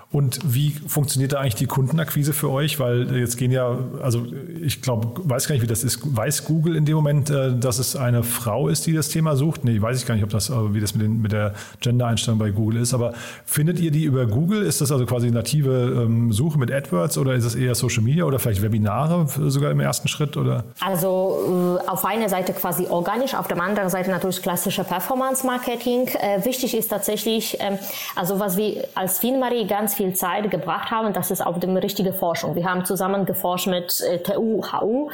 Und 0.10 0.40
wie 0.44 0.72
funktioniert 0.72 1.34
da 1.34 1.40
eigentlich 1.40 1.56
die 1.56 1.66
Kundenakquise 1.66 2.34
für 2.34 2.50
euch? 2.50 2.80
Weil 2.80 3.16
jetzt 3.18 3.38
gehen 3.38 3.52
ja, 3.52 3.78
also 4.02 4.26
ich 4.62 4.82
glaube, 4.82 5.22
weiß 5.30 5.48
gar 5.48 5.54
nicht, 5.54 5.62
wie 5.62 5.68
das 5.68 5.84
ist. 5.84 6.00
Weiß 6.16 6.46
Google 6.46 6.76
in 6.76 6.86
dem 6.86 6.96
Moment, 6.96 7.30
äh, 7.30 7.54
dass 7.56 7.78
es 7.78 7.96
eine 7.96 8.24
Frau 8.24 8.70
ist, 8.70 8.88
die 8.88 8.94
das 8.94 9.10
Thema 9.10 9.36
sucht? 9.36 9.66
Nee, 9.66 9.82
weiß 9.82 10.00
ich 10.00 10.08
gar 10.08 10.16
nicht, 10.16 10.24
ob 10.24 10.30
das, 10.30 10.50
wie 10.50 10.80
das 10.80 10.96
mit, 10.96 11.04
den, 11.04 11.22
mit 11.22 11.32
der 11.34 11.54
Gender-Einstellung 11.82 12.40
bei 12.40 12.52
Google 12.52 12.82
ist. 12.82 12.94
Aber 12.94 13.14
findet 13.46 13.80
ihr 13.80 13.92
die 13.92 14.06
über 14.06 14.26
Google? 14.26 14.64
Ist 14.64 14.82
das 14.82 14.92
also 14.92 15.06
quasi 15.06 15.30
native 15.30 16.04
ähm, 16.04 16.32
Suche 16.32 16.58
mit 16.58 16.72
AdWords 16.72 17.18
oder 17.18 17.36
ist 17.36 17.46
es 17.46 17.56
eher 17.56 17.76
Social 17.76 18.02
Media 18.02 18.24
oder 18.24 18.40
vielleicht 18.40 18.62
Webinare 18.62 19.28
sogar 19.28 19.67
im 19.72 19.80
ersten 19.80 20.08
Schritt? 20.08 20.38
Oder? 20.38 20.64
Also 20.80 21.80
äh, 21.86 21.90
auf 21.90 22.06
einer 22.06 22.30
Seite 22.30 22.54
quasi 22.54 22.88
organisch, 22.88 23.36
auf 23.36 23.48
der 23.48 23.62
anderen 23.62 23.90
Seite 23.90 24.10
natürlich 24.10 24.42
klassische 24.42 24.84
Performance-Marketing. 24.84 26.08
Äh, 26.08 26.46
wichtig 26.46 26.76
ist 26.76 26.90
tatsächlich, 26.90 27.58
ähm, 27.60 27.78
also 28.16 28.40
was 28.40 28.58
wir 28.58 28.88
als 28.96 29.20
FinMarie 29.20 29.68
ganz 29.68 29.96
viel 29.96 30.14
Zeit 30.14 30.50
gebracht 30.50 30.92
haben, 30.92 31.14
das 31.14 31.32
ist 31.32 31.46
auf 31.46 31.60
dem 31.60 31.76
richtige 31.78 32.14
Forschung. 32.14 32.56
Wir 32.56 32.66
haben 32.66 32.86
zusammen 32.86 33.26
geforscht 33.26 33.68
mit 33.68 34.02
äh, 34.02 34.20
TU, 34.20 34.64
HU, 34.72 35.10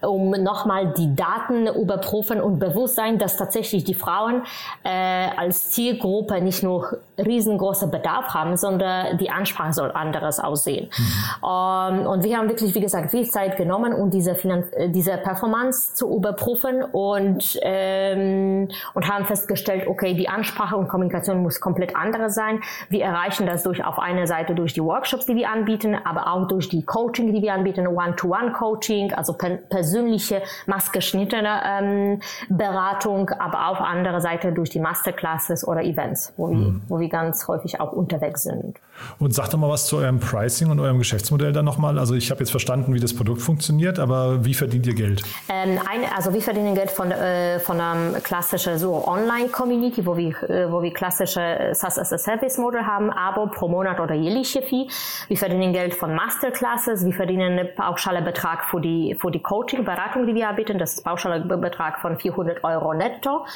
um 0.00 0.30
nochmal 0.30 0.92
die 0.96 1.14
Daten 1.14 1.66
überprüfen 1.66 2.40
und 2.40 2.58
bewusst 2.58 2.96
sein, 2.96 3.18
dass 3.18 3.36
tatsächlich 3.36 3.84
die 3.84 3.94
Frauen 3.94 4.42
als 4.84 5.70
Zielgruppe 5.70 6.40
nicht 6.40 6.62
nur 6.62 6.98
riesengroße 7.18 7.88
Bedarf 7.88 8.34
haben, 8.34 8.56
sondern 8.56 9.18
die 9.18 9.30
Ansprache 9.30 9.72
soll 9.72 9.90
anderes 9.92 10.38
aussehen. 10.38 10.88
Mhm. 10.96 11.48
Um, 11.48 12.06
und 12.06 12.24
wir 12.24 12.36
haben 12.36 12.48
wirklich, 12.48 12.74
wie 12.74 12.80
gesagt, 12.80 13.10
viel 13.10 13.28
Zeit 13.28 13.56
genommen, 13.56 13.92
um 13.98 14.10
diese, 14.10 14.34
Finanz 14.34 14.66
äh, 14.72 14.88
diese 14.88 15.16
Performance 15.18 15.94
zu 15.94 16.14
überprüfen 16.14 16.82
und, 16.82 17.58
ähm, 17.62 18.68
und 18.94 19.08
haben 19.08 19.26
festgestellt, 19.26 19.86
okay, 19.86 20.14
die 20.14 20.28
Ansprache 20.28 20.76
und 20.76 20.88
Kommunikation 20.88 21.42
muss 21.42 21.60
komplett 21.60 21.96
andere 21.96 22.30
sein. 22.30 22.60
Wir 22.88 23.04
erreichen 23.04 23.46
das 23.46 23.62
durch 23.62 23.84
auf 23.84 23.98
einer 23.98 24.26
Seite 24.26 24.54
durch 24.54 24.72
die 24.72 24.82
Workshops, 24.82 25.26
die 25.26 25.36
wir 25.36 25.50
anbieten, 25.50 25.96
aber 26.04 26.32
auch 26.32 26.46
durch 26.48 26.68
die 26.68 26.84
Coaching, 26.84 27.32
die 27.32 27.42
wir 27.42 27.52
anbieten, 27.52 27.86
One-to-One-Coaching, 27.86 29.12
also 29.12 29.32
per 29.32 29.56
persönliche, 29.56 30.42
maßgeschnittene 30.66 31.60
ähm, 31.64 32.20
Beratung, 32.48 33.30
aber 33.30 33.68
auf 33.68 33.80
andere 33.80 34.20
Seite 34.20 34.52
durch 34.52 34.70
die 34.70 34.80
Masterclasses 34.80 35.66
oder 35.66 35.82
Events, 35.82 36.32
wo, 36.36 36.48
mhm. 36.48 36.60
wir, 36.60 36.80
wo 36.88 37.00
wir 37.00 37.08
ganz 37.08 37.48
häufig 37.48 37.80
auch 37.80 37.92
unterwegs 37.92 38.42
sind. 38.42 38.78
Und 39.18 39.34
sag 39.34 39.50
doch 39.50 39.58
mal 39.58 39.68
was 39.68 39.86
zu 39.86 39.96
eurem 39.96 40.20
Pricing 40.20 40.70
und 40.70 40.80
eurem 40.80 40.98
Geschäftsmodell 40.98 41.52
dann 41.52 41.64
nochmal. 41.64 41.98
Also 41.98 42.14
ich 42.14 42.30
habe 42.30 42.40
jetzt 42.40 42.50
verstanden, 42.50 42.94
wie 42.94 43.00
das 43.00 43.14
Produkt 43.14 43.40
funktioniert, 43.40 43.87
aber 43.96 44.44
wie 44.44 44.54
verdient 44.54 44.86
ihr 44.86 44.94
Geld? 44.94 45.22
Ähm, 45.48 45.78
eine, 45.88 46.14
also 46.16 46.34
wir 46.34 46.42
verdienen 46.42 46.74
Geld 46.74 46.90
von, 46.90 47.10
äh, 47.10 47.60
von 47.60 47.80
einem 47.80 48.22
klassischen 48.22 48.76
so 48.78 49.06
Online-Community, 49.06 50.04
wo 50.04 50.16
wir, 50.16 50.30
äh, 50.50 50.70
wo 50.70 50.82
wir 50.82 50.92
klassische 50.92 51.70
SaaS 51.72 51.98
as 51.98 52.12
a 52.12 52.18
Service 52.18 52.58
Model 52.58 52.84
haben, 52.84 53.10
Abo 53.10 53.46
pro 53.46 53.68
Monat 53.68 54.00
oder 54.00 54.14
jährliche 54.14 54.62
Fee. 54.62 54.88
Wir 55.28 55.36
verdienen 55.36 55.72
Geld 55.72 55.94
von 55.94 56.14
Masterclasses, 56.14 57.04
wir 57.04 57.12
verdienen 57.14 57.58
einen 57.58 57.74
pauschalen 57.74 58.24
Betrag 58.24 58.64
für 58.64 58.80
die, 58.80 59.16
für 59.20 59.30
die 59.30 59.40
Coaching, 59.40 59.84
Beratung, 59.84 60.26
die 60.26 60.34
wir 60.34 60.48
anbieten. 60.48 60.78
Das 60.78 60.94
ist 60.94 60.98
ein 61.00 61.10
pauschaler 61.10 61.40
Betrag 61.40 62.00
von 62.00 62.18
400 62.18 62.64
Euro 62.64 62.94
netto. 62.94 63.46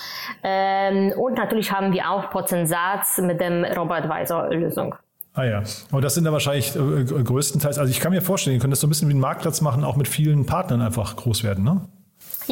Ähm, 0.43 1.12
und 1.19 1.35
natürlich 1.37 1.73
haben 1.73 1.93
wir 1.93 2.09
auch 2.09 2.31
Prozentsatz 2.31 3.19
mit 3.19 3.41
dem 3.41 3.65
Robo-Advisor-Lösung. 3.65 4.95
Ah 5.35 5.45
ja, 5.45 5.62
aber 5.91 6.03
das 6.03 6.15
sind 6.15 6.27
ja 6.27 6.33
wahrscheinlich 6.33 6.77
äh, 6.77 7.05
größtenteils, 7.05 7.79
also 7.79 7.91
ich 7.91 8.01
kann 8.01 8.12
mir 8.12 8.21
vorstellen, 8.21 8.57
ihr 8.57 8.61
könnt 8.61 8.73
das 8.73 8.81
so 8.81 8.87
ein 8.87 8.91
bisschen 8.91 9.09
wie 9.09 9.12
einen 9.12 9.21
Marktplatz 9.21 9.62
machen, 9.62 9.83
auch 9.83 9.97
mit 9.97 10.07
vielen 10.09 10.45
Partnern 10.45 10.83
einfach 10.83 11.17
groß 11.17 11.43
werden, 11.43 11.65
ne? 11.65 11.81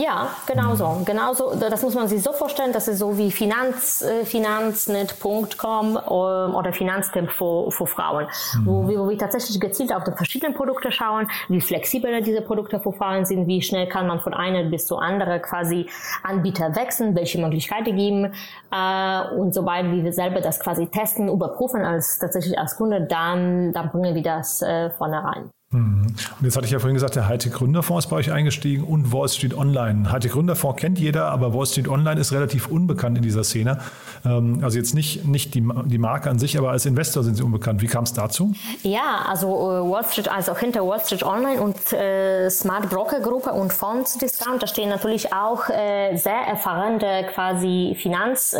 Ja, 0.00 0.28
genau 0.46 0.74
so. 0.74 1.02
Genauso, 1.04 1.54
das 1.54 1.82
muss 1.82 1.94
man 1.94 2.08
sich 2.08 2.22
so 2.22 2.32
vorstellen, 2.32 2.72
das 2.72 2.88
ist 2.88 2.98
so 2.98 3.18
wie 3.18 3.30
Finanz, 3.30 4.00
äh, 4.00 4.24
Finanznet.com 4.24 5.88
ähm, 5.88 6.54
oder 6.54 6.72
Finanztemp 6.72 7.30
für, 7.30 7.70
für 7.70 7.86
Frauen, 7.86 8.26
mhm. 8.54 8.66
wo, 8.66 8.88
wir, 8.88 8.98
wo 9.00 9.08
wir 9.10 9.18
tatsächlich 9.18 9.60
gezielt 9.60 9.92
auf 9.92 10.04
die 10.04 10.12
verschiedenen 10.12 10.54
Produkte 10.54 10.90
schauen, 10.90 11.28
wie 11.48 11.60
flexibel 11.60 12.22
diese 12.22 12.40
Produkte 12.40 12.80
für 12.80 12.92
Frauen 12.92 13.26
sind, 13.26 13.46
wie 13.46 13.60
schnell 13.60 13.88
kann 13.88 14.06
man 14.06 14.20
von 14.20 14.32
einer 14.32 14.64
bis 14.64 14.86
zur 14.86 15.02
anderen 15.02 15.42
quasi 15.42 15.86
Anbieter 16.22 16.74
wechseln, 16.76 17.14
welche 17.14 17.38
Möglichkeiten 17.38 17.94
geben 17.96 18.32
äh, 18.72 19.34
und 19.34 19.52
sobald 19.52 19.90
wir 19.92 20.12
selber 20.12 20.40
das 20.40 20.60
quasi 20.60 20.86
testen, 20.86 21.28
überprüfen 21.28 21.84
als 21.84 22.18
tatsächlich 22.18 22.58
als 22.58 22.76
Kunde, 22.76 23.02
dann, 23.02 23.72
dann 23.74 23.90
bringen 23.90 24.14
wir 24.14 24.22
das 24.22 24.62
äh, 24.62 24.90
vorne 24.90 25.22
rein. 25.22 25.50
Mhm. 25.72 26.06
Und 26.40 26.44
jetzt 26.44 26.56
hatte 26.56 26.66
ich 26.66 26.72
ja 26.72 26.80
vorhin 26.80 26.94
gesagt, 26.94 27.14
der 27.14 27.28
Hightech 27.28 27.52
Gründerfonds 27.52 28.04
ist 28.04 28.10
bei 28.10 28.16
euch 28.16 28.32
eingestiegen 28.32 28.82
und 28.82 29.12
Wall 29.12 29.28
Street 29.28 29.56
Online. 29.56 30.10
Hightech 30.10 30.32
Gründerfonds 30.32 30.80
kennt 30.80 30.98
jeder, 30.98 31.26
aber 31.26 31.54
Wall 31.54 31.64
Street 31.64 31.86
Online 31.86 32.20
ist 32.20 32.32
relativ 32.32 32.66
unbekannt 32.66 33.16
in 33.18 33.22
dieser 33.22 33.44
Szene. 33.44 33.78
Ähm, 34.24 34.58
also 34.64 34.78
jetzt 34.78 34.94
nicht, 34.94 35.24
nicht 35.26 35.54
die, 35.54 35.62
die 35.84 35.98
Marke 35.98 36.28
an 36.28 36.40
sich, 36.40 36.58
aber 36.58 36.70
als 36.70 36.86
Investor 36.86 37.22
sind 37.22 37.36
sie 37.36 37.44
unbekannt. 37.44 37.82
Wie 37.82 37.86
kam 37.86 38.02
es 38.02 38.12
dazu? 38.12 38.52
Ja, 38.82 39.24
also 39.28 39.46
äh, 39.46 39.88
Wall 39.88 40.04
Street, 40.04 40.28
also 40.28 40.56
hinter 40.56 40.84
Wall 40.84 40.98
Street 40.98 41.22
Online 41.22 41.60
und 41.60 41.92
äh, 41.92 42.50
Smart 42.50 42.90
Broker 42.90 43.20
Gruppe 43.20 43.52
und 43.52 43.72
Fonds 43.72 44.18
Discount, 44.18 44.64
da 44.64 44.66
stehen 44.66 44.88
natürlich 44.88 45.32
auch 45.32 45.68
äh, 45.68 46.16
sehr 46.16 46.32
erfahrene 46.48 47.26
quasi 47.32 47.96
Finanz, 47.96 48.56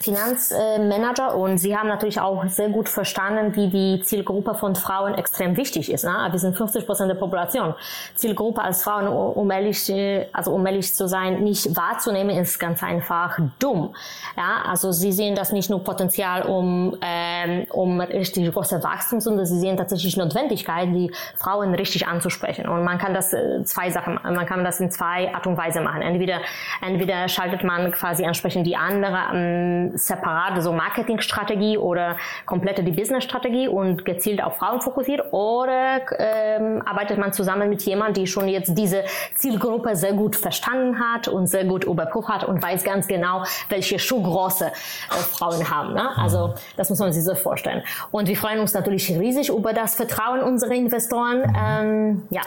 Finanzmanager 0.00 1.36
und 1.36 1.58
sie 1.58 1.76
haben 1.76 1.88
natürlich 1.88 2.20
auch 2.20 2.44
sehr 2.48 2.70
gut 2.70 2.88
verstanden, 2.88 3.54
wie 3.54 3.68
die 3.68 4.02
Zielgruppe 4.02 4.54
von 4.54 4.74
Frauen 4.74 5.14
extrem 5.14 5.56
wichtig 5.56 5.92
ist. 5.92 6.04
Ne? 6.04 6.23
Wir 6.32 6.38
sind 6.38 6.56
50 6.56 6.86
Prozent 6.86 7.10
der 7.10 7.16
Population. 7.16 7.74
Zielgruppe 8.14 8.62
als 8.62 8.82
Frauen, 8.82 9.08
um 9.08 9.50
ehrlich, 9.50 9.92
also 10.32 10.52
um 10.52 10.66
ehrlich 10.66 10.94
zu 10.94 11.08
sein, 11.08 11.42
nicht 11.42 11.76
wahrzunehmen, 11.76 12.36
ist 12.36 12.58
ganz 12.58 12.82
einfach 12.82 13.38
dumm. 13.58 13.94
Ja, 14.36 14.62
also 14.68 14.92
sie 14.92 15.12
sehen 15.12 15.34
das 15.34 15.52
nicht 15.52 15.70
nur 15.70 15.82
Potenzial, 15.82 16.42
um, 16.42 16.96
ähm, 17.00 17.66
um 17.70 18.00
richtig 18.00 18.52
große 18.52 18.82
Wachstum, 18.82 19.20
sondern 19.20 19.46
sie 19.46 19.58
sehen 19.58 19.76
tatsächlich 19.76 20.16
Notwendigkeit, 20.16 20.88
die 20.88 21.12
Frauen 21.36 21.74
richtig 21.74 22.06
anzusprechen. 22.06 22.68
Und 22.68 22.84
man 22.84 22.98
kann 22.98 23.14
das 23.14 23.32
äh, 23.32 23.62
zwei 23.64 23.90
Sachen, 23.90 24.18
man 24.22 24.46
kann 24.46 24.64
das 24.64 24.80
in 24.80 24.90
zwei 24.90 25.32
Art 25.34 25.46
und 25.46 25.56
Weise 25.56 25.80
machen. 25.80 26.02
Entweder, 26.02 26.40
entweder 26.80 27.28
schaltet 27.28 27.64
man 27.64 27.92
quasi 27.92 28.24
entsprechend 28.24 28.66
die 28.66 28.76
andere 28.76 29.18
ähm, 29.32 29.92
separate 29.96 30.62
so 30.62 30.72
Marketingstrategie 30.72 31.78
oder 31.78 32.16
komplette 32.46 32.82
die 32.82 32.92
Businessstrategie 32.92 33.68
und 33.68 34.04
gezielt 34.04 34.42
auf 34.42 34.56
Frauen 34.56 34.80
fokussiert 34.80 35.32
oder 35.32 36.00
ähm, 36.18 36.82
arbeitet 36.84 37.18
man 37.18 37.32
zusammen 37.32 37.68
mit 37.68 37.82
jemandem, 37.82 38.24
die 38.24 38.26
schon 38.26 38.48
jetzt 38.48 38.76
diese 38.76 39.04
Zielgruppe 39.34 39.96
sehr 39.96 40.12
gut 40.12 40.36
verstanden 40.36 40.98
hat 41.00 41.28
und 41.28 41.46
sehr 41.46 41.64
gut 41.64 41.84
überprüft 41.84 42.28
hat 42.28 42.44
und 42.44 42.62
weiß 42.62 42.84
ganz 42.84 43.06
genau, 43.06 43.44
welche 43.68 43.98
Schuhgröße 43.98 44.66
äh, 44.66 44.70
Frauen 45.14 45.70
haben. 45.70 45.94
Ne? 45.94 46.16
Also 46.16 46.48
mhm. 46.48 46.52
das 46.76 46.90
muss 46.90 46.98
man 46.98 47.12
sich 47.12 47.24
so 47.24 47.34
vorstellen. 47.34 47.82
Und 48.10 48.28
wir 48.28 48.36
freuen 48.36 48.60
uns 48.60 48.74
natürlich 48.74 49.10
riesig 49.10 49.48
über 49.48 49.72
das 49.72 49.94
Vertrauen 49.94 50.40
unserer 50.40 50.72
Investoren. 50.72 51.40
Mhm. 51.40 51.54
Ähm, 51.56 52.22
ja, 52.30 52.42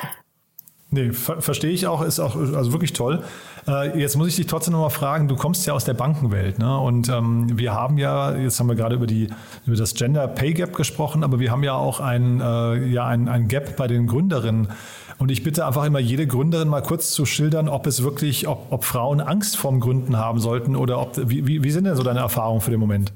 Nee, 0.90 1.12
ver 1.12 1.42
verstehe 1.42 1.72
ich 1.72 1.86
auch, 1.86 2.02
ist 2.02 2.20
auch 2.20 2.36
also 2.36 2.72
wirklich 2.72 2.94
toll. 2.94 3.22
Äh, 3.68 4.00
jetzt 4.00 4.16
muss 4.16 4.30
ich 4.30 4.38
dich 4.38 4.48
trotzdem 4.48 4.72
nochmal 4.72 4.90
fragen, 4.90 5.28
du 5.28 5.36
kommst 5.36 5.66
ja 5.66 5.74
aus 5.74 5.84
der 5.84 5.94
Bankenwelt, 5.94 6.60
ne? 6.60 6.80
Und 6.80 7.10
ähm, 7.10 7.58
wir 7.58 7.74
haben 7.74 7.98
ja, 7.98 8.34
jetzt 8.36 8.60
haben 8.62 8.70
wir 8.70 8.76
gerade 8.76 8.96
über, 8.96 9.06
die, 9.06 9.28
über 9.66 9.76
das 9.76 9.96
Gender 9.96 10.30
Pay 10.30 10.54
Gap 10.54 10.74
gesprochen, 10.74 11.26
aber 11.26 11.42
wir 11.42 11.52
haben 11.52 11.64
ja 11.64 11.74
auch 11.74 12.00
ein, 12.00 12.40
äh, 12.40 12.86
ja, 12.88 13.06
ein, 13.06 13.28
ein 13.28 13.50
Gap 13.50 13.76
bei 13.76 13.88
den 13.88 14.08
Gründerinnen. 14.08 14.70
Und 15.18 15.30
ich 15.30 15.44
bitte 15.44 15.66
einfach 15.66 15.84
immer 15.84 16.00
jede 16.00 16.26
Gründerin 16.26 16.70
mal 16.70 16.84
kurz 16.84 17.12
zu 17.12 17.26
schildern, 17.26 17.68
ob 17.68 17.86
es 17.86 18.04
wirklich, 18.04 18.48
ob, 18.48 18.68
ob 18.72 18.86
Frauen 18.86 19.20
Angst 19.20 19.58
vorm 19.58 19.82
Gründen 19.82 20.16
haben 20.18 20.40
sollten 20.40 20.78
oder 20.78 21.02
ob, 21.02 21.18
wie, 21.18 21.46
wie, 21.48 21.64
wie 21.64 21.72
sind 21.72 21.84
denn 21.84 21.96
so 21.96 22.04
deine 22.04 22.20
Erfahrungen 22.20 22.62
für 22.62 22.72
den 22.72 22.80
Moment? 22.80 23.12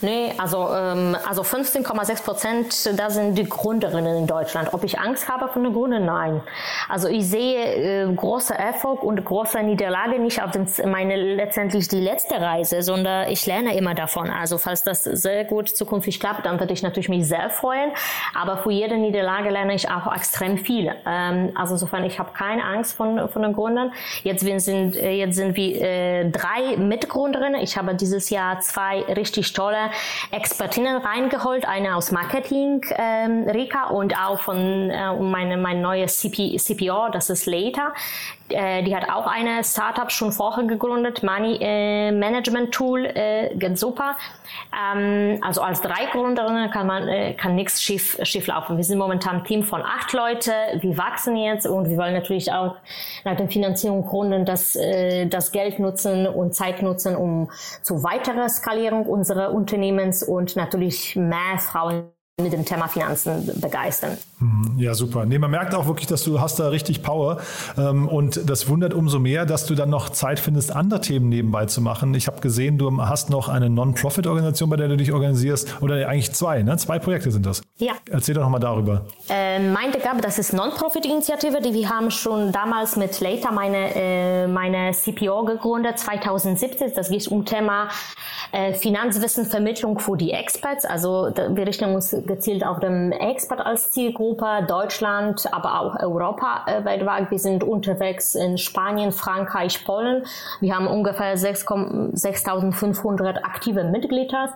Nee, 0.00 0.32
also, 0.38 0.68
ähm, 0.72 1.16
also 1.26 1.42
15,6 1.42 2.22
Prozent, 2.22 2.98
da 2.98 3.10
sind 3.10 3.36
die 3.36 3.48
Gründerinnen 3.48 4.16
in 4.18 4.26
Deutschland. 4.26 4.72
Ob 4.72 4.84
ich 4.84 5.00
Angst 5.00 5.28
habe 5.28 5.48
von 5.48 5.64
der 5.64 5.72
Gründer? 5.72 5.98
Nein. 5.98 6.42
Also 6.88 7.08
ich 7.08 7.26
sehe 7.28 8.04
äh, 8.04 8.14
großer 8.14 8.54
Erfolg 8.54 9.02
und 9.02 9.24
große 9.24 9.60
Niederlage 9.62 10.20
nicht 10.20 10.42
auf 10.42 10.52
den, 10.52 10.68
meine 10.86 11.16
letztendlich 11.16 11.88
die 11.88 12.00
letzte 12.00 12.40
Reise, 12.40 12.82
sondern 12.82 13.28
ich 13.30 13.46
lerne 13.46 13.76
immer 13.76 13.94
davon. 13.94 14.30
Also 14.30 14.58
falls 14.58 14.84
das 14.84 15.02
sehr 15.02 15.44
gut 15.44 15.68
zukünftig 15.68 16.20
klappt, 16.20 16.46
dann 16.46 16.60
würde 16.60 16.72
ich 16.72 16.82
natürlich 16.82 17.08
mich 17.08 17.26
sehr 17.26 17.50
freuen. 17.50 17.90
Aber 18.34 18.58
für 18.58 18.70
jede 18.70 18.96
Niederlage 18.96 19.50
lerne 19.50 19.74
ich 19.74 19.90
auch 19.90 20.14
extrem 20.14 20.58
viel. 20.58 20.94
Ähm, 21.04 21.50
also 21.56 21.74
insofern, 21.74 22.04
ich 22.04 22.20
habe 22.20 22.30
keine 22.32 22.62
Angst 22.62 22.96
von, 22.96 23.28
von 23.28 23.42
den 23.42 23.52
Gründern. 23.52 23.92
Jetzt 24.22 24.44
sind, 24.44 24.94
äh, 24.96 25.12
jetzt 25.12 25.34
sind 25.34 25.56
wir 25.56 25.80
äh, 25.80 26.30
drei 26.30 26.76
Mitgründerinnen. 26.76 27.60
Ich 27.60 27.76
habe 27.76 27.96
dieses 27.96 28.30
Jahr 28.30 28.60
zwei 28.60 29.02
richtig 29.02 29.52
tolle 29.52 29.63
tolle 29.64 29.90
Expertinnen 30.30 30.98
reingeholt, 30.98 31.66
eine 31.66 31.96
aus 31.96 32.10
Marketing, 32.12 32.84
ähm, 32.96 33.48
Rika, 33.48 33.88
und 33.88 34.14
auch 34.18 34.40
von 34.40 34.90
äh, 34.90 35.14
meine, 35.14 35.56
mein 35.56 35.80
neues 35.80 36.18
CP, 36.20 36.56
CPO, 36.56 37.08
das 37.10 37.30
ist 37.30 37.46
Later. 37.46 37.94
Äh, 38.50 38.82
die 38.82 38.94
hat 38.94 39.08
auch 39.08 39.26
eine 39.26 39.64
Startup 39.64 40.10
schon 40.12 40.30
vorher 40.30 40.64
gegründet, 40.64 41.22
Money 41.22 41.58
äh, 41.60 42.12
Management 42.12 42.72
Tool, 42.72 43.06
äh, 43.06 43.54
geht 43.56 43.78
super. 43.78 44.16
Ähm, 44.72 45.40
also 45.42 45.62
als 45.62 45.80
drei 45.80 46.06
Gründerinnen 46.12 46.70
kann 46.70 46.86
man 46.86 47.08
äh, 47.08 47.34
kann 47.34 47.54
nichts 47.54 47.82
schief 47.82 48.18
schief 48.22 48.46
laufen. 48.46 48.76
Wir 48.76 48.84
sind 48.84 48.98
momentan 48.98 49.36
ein 49.36 49.44
Team 49.44 49.62
von 49.62 49.82
acht 49.82 50.12
Leute. 50.12 50.52
Wir 50.80 50.96
wachsen 50.98 51.36
jetzt 51.36 51.66
und 51.66 51.88
wir 51.88 51.96
wollen 51.96 52.14
natürlich 52.14 52.52
auch 52.52 52.76
nach 53.24 53.36
der 53.36 53.48
Finanzierung 53.48 54.04
gründen, 54.04 54.44
das 54.44 54.76
äh, 54.76 55.26
das 55.26 55.50
Geld 55.50 55.78
nutzen 55.78 56.26
und 56.26 56.54
Zeit 56.54 56.82
nutzen, 56.82 57.16
um 57.16 57.50
zu 57.82 58.02
weiterer 58.02 58.48
Skalierung 58.48 59.06
unserer 59.06 59.52
Unternehmens 59.52 60.22
und 60.22 60.54
natürlich 60.54 61.16
mehr 61.16 61.58
Frauen 61.58 62.13
mit 62.42 62.52
dem 62.52 62.64
Thema 62.64 62.88
Finanzen 62.88 63.48
begeistern. 63.60 64.18
Mhm. 64.40 64.76
Ja, 64.76 64.94
super. 64.94 65.24
Nee, 65.24 65.38
man 65.38 65.52
merkt 65.52 65.72
auch 65.72 65.86
wirklich, 65.86 66.08
dass 66.08 66.24
du 66.24 66.40
hast 66.40 66.58
da 66.58 66.66
richtig 66.66 67.00
Power. 67.00 67.38
Ähm, 67.78 68.08
und 68.08 68.50
das 68.50 68.68
wundert 68.68 68.92
umso 68.92 69.20
mehr, 69.20 69.46
dass 69.46 69.66
du 69.66 69.76
dann 69.76 69.88
noch 69.88 70.08
Zeit 70.08 70.40
findest, 70.40 70.74
andere 70.74 71.00
Themen 71.00 71.28
nebenbei 71.28 71.66
zu 71.66 71.80
machen. 71.80 72.12
Ich 72.14 72.26
habe 72.26 72.40
gesehen, 72.40 72.76
du 72.76 73.00
hast 73.00 73.30
noch 73.30 73.48
eine 73.48 73.70
Non-Profit-Organisation, 73.70 74.68
bei 74.68 74.74
der 74.74 74.88
du 74.88 74.96
dich 74.96 75.12
organisierst. 75.12 75.80
Oder 75.80 76.08
eigentlich 76.08 76.32
zwei, 76.32 76.64
ne? 76.64 76.76
Zwei 76.76 76.98
Projekte 76.98 77.30
sind 77.30 77.46
das. 77.46 77.62
Ja. 77.78 77.92
Erzähl 78.10 78.34
doch 78.34 78.42
nochmal 78.42 78.58
darüber. 78.58 79.06
Äh, 79.28 79.60
mein 79.68 79.92
Begabe, 79.92 80.20
das 80.20 80.36
ist 80.40 80.52
Non-Profit-Initiative, 80.52 81.60
die 81.60 81.72
wir 81.72 81.88
haben 81.88 82.10
schon 82.10 82.50
damals 82.50 82.96
mit 82.96 83.20
Later 83.20 83.52
meine, 83.52 83.94
äh, 83.94 84.48
meine 84.48 84.90
CPO 84.90 85.44
gegründet, 85.44 86.00
2017. 86.00 86.94
Das 86.96 87.10
geht 87.10 87.28
um 87.28 87.44
Thema 87.44 87.90
äh, 88.50 88.74
Finanzwissenvermittlung 88.74 90.00
für 90.00 90.16
die 90.16 90.32
Experts. 90.32 90.84
Also 90.84 91.32
wir 91.32 91.66
richten 91.66 91.94
uns 91.94 92.14
gezielt 92.26 92.66
auf 92.66 92.80
den 92.80 93.12
Expert 93.12 93.60
als 93.60 93.90
Zielgruppe, 93.90 94.64
Deutschland, 94.66 95.52
aber 95.52 95.80
auch 95.80 96.00
Europa 96.00 96.64
äh, 96.66 96.84
weltweit. 96.84 97.30
Wir 97.30 97.38
sind 97.38 97.64
unterwegs 97.64 98.34
in 98.34 98.58
Spanien, 98.58 99.12
Frankreich, 99.12 99.84
Polen. 99.84 100.24
Wir 100.60 100.74
haben 100.74 100.86
ungefähr 100.86 101.36
6.500 101.36 103.42
aktive 103.42 103.84
Mitglieder. 103.84 104.54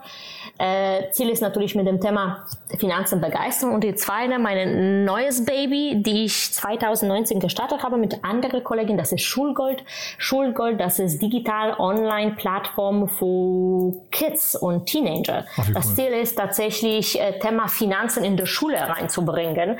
Äh, 0.58 1.10
Ziel 1.12 1.30
ist 1.30 1.40
natürlich 1.40 1.74
mit 1.74 1.86
dem 1.86 2.00
Thema 2.00 2.44
Finanzen 2.78 3.20
begeistern. 3.20 3.72
Und 3.72 3.84
die 3.84 3.94
zweite, 3.94 4.38
mein 4.38 5.04
neues 5.04 5.44
Baby, 5.44 6.02
die 6.02 6.24
ich 6.24 6.52
2019 6.52 7.40
gestartet 7.40 7.82
habe 7.82 7.96
mit 7.96 8.24
anderen 8.24 8.64
Kollegen, 8.64 8.96
das 8.96 9.12
ist 9.12 9.22
Schulgold. 9.22 9.84
Schulgold, 10.18 10.80
das 10.80 10.98
ist 10.98 11.22
digital 11.22 11.74
Online-Plattform 11.78 13.08
für 13.08 13.94
Kids 14.10 14.56
und 14.56 14.86
Teenager. 14.86 15.44
Ach, 15.56 15.70
das 15.72 15.86
cool. 15.86 15.94
Ziel 15.94 16.12
ist 16.20 16.36
tatsächlich 16.36 17.20
äh, 17.20 17.38
Thema 17.38 17.57
Thema 17.58 17.68
Finanzen 17.68 18.24
in 18.24 18.36
der 18.36 18.46
Schule 18.46 18.76
reinzubringen. 18.76 19.78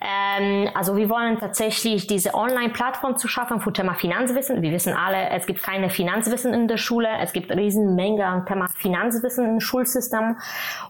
Ähm, 0.00 0.68
also 0.74 0.96
wir 0.96 1.08
wollen 1.08 1.38
tatsächlich 1.38 2.08
diese 2.08 2.34
Online-Plattform 2.34 3.18
zu 3.18 3.28
schaffen 3.28 3.60
für 3.60 3.72
Thema 3.72 3.94
Finanzwissen. 3.94 4.62
Wir 4.62 4.72
wissen 4.72 4.94
alle, 4.94 5.30
es 5.30 5.46
gibt 5.46 5.62
keine 5.62 5.90
Finanzwissen 5.90 6.52
in 6.52 6.66
der 6.66 6.76
Schule. 6.76 7.08
Es 7.20 7.32
gibt 7.32 7.52
eine 7.52 7.60
Riesenmenge 7.60 8.26
an 8.26 8.46
Thema 8.46 8.66
Finanzwissen 8.76 9.48
im 9.48 9.60
Schulsystem. 9.60 10.38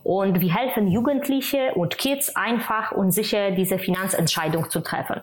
Und 0.02 0.40
wir 0.40 0.54
helfen 0.54 0.88
Jugendliche 0.88 1.72
und 1.74 1.98
Kids 1.98 2.34
einfach 2.34 2.92
und 2.92 3.12
sicher 3.12 3.50
diese 3.50 3.78
Finanzentscheidung 3.78 4.70
zu 4.70 4.80
treffen. 4.80 5.20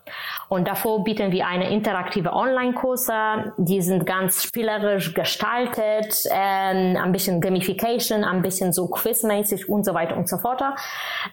Und 0.50 0.68
davor 0.68 1.04
bieten 1.04 1.32
wir 1.32 1.48
eine 1.48 1.72
interaktive 1.72 2.34
Online-Kurse. 2.34 3.54
Die 3.58 3.82
sind 3.82 4.06
ganz 4.06 4.44
spielerisch 4.44 5.16
gestaltet, 5.16 6.26
ähm, 6.30 6.96
ein 6.98 7.12
bisschen 7.12 7.42
Gamification, 7.42 8.24
ein 8.24 8.44
bisschen 8.44 8.72
so 8.72 8.88
quizmäßig 8.88 9.68
und 9.68 9.84
so 9.84 9.96
weiter 9.96 10.16
und 10.16 10.30
so 10.30 10.38
fort. 10.38 10.62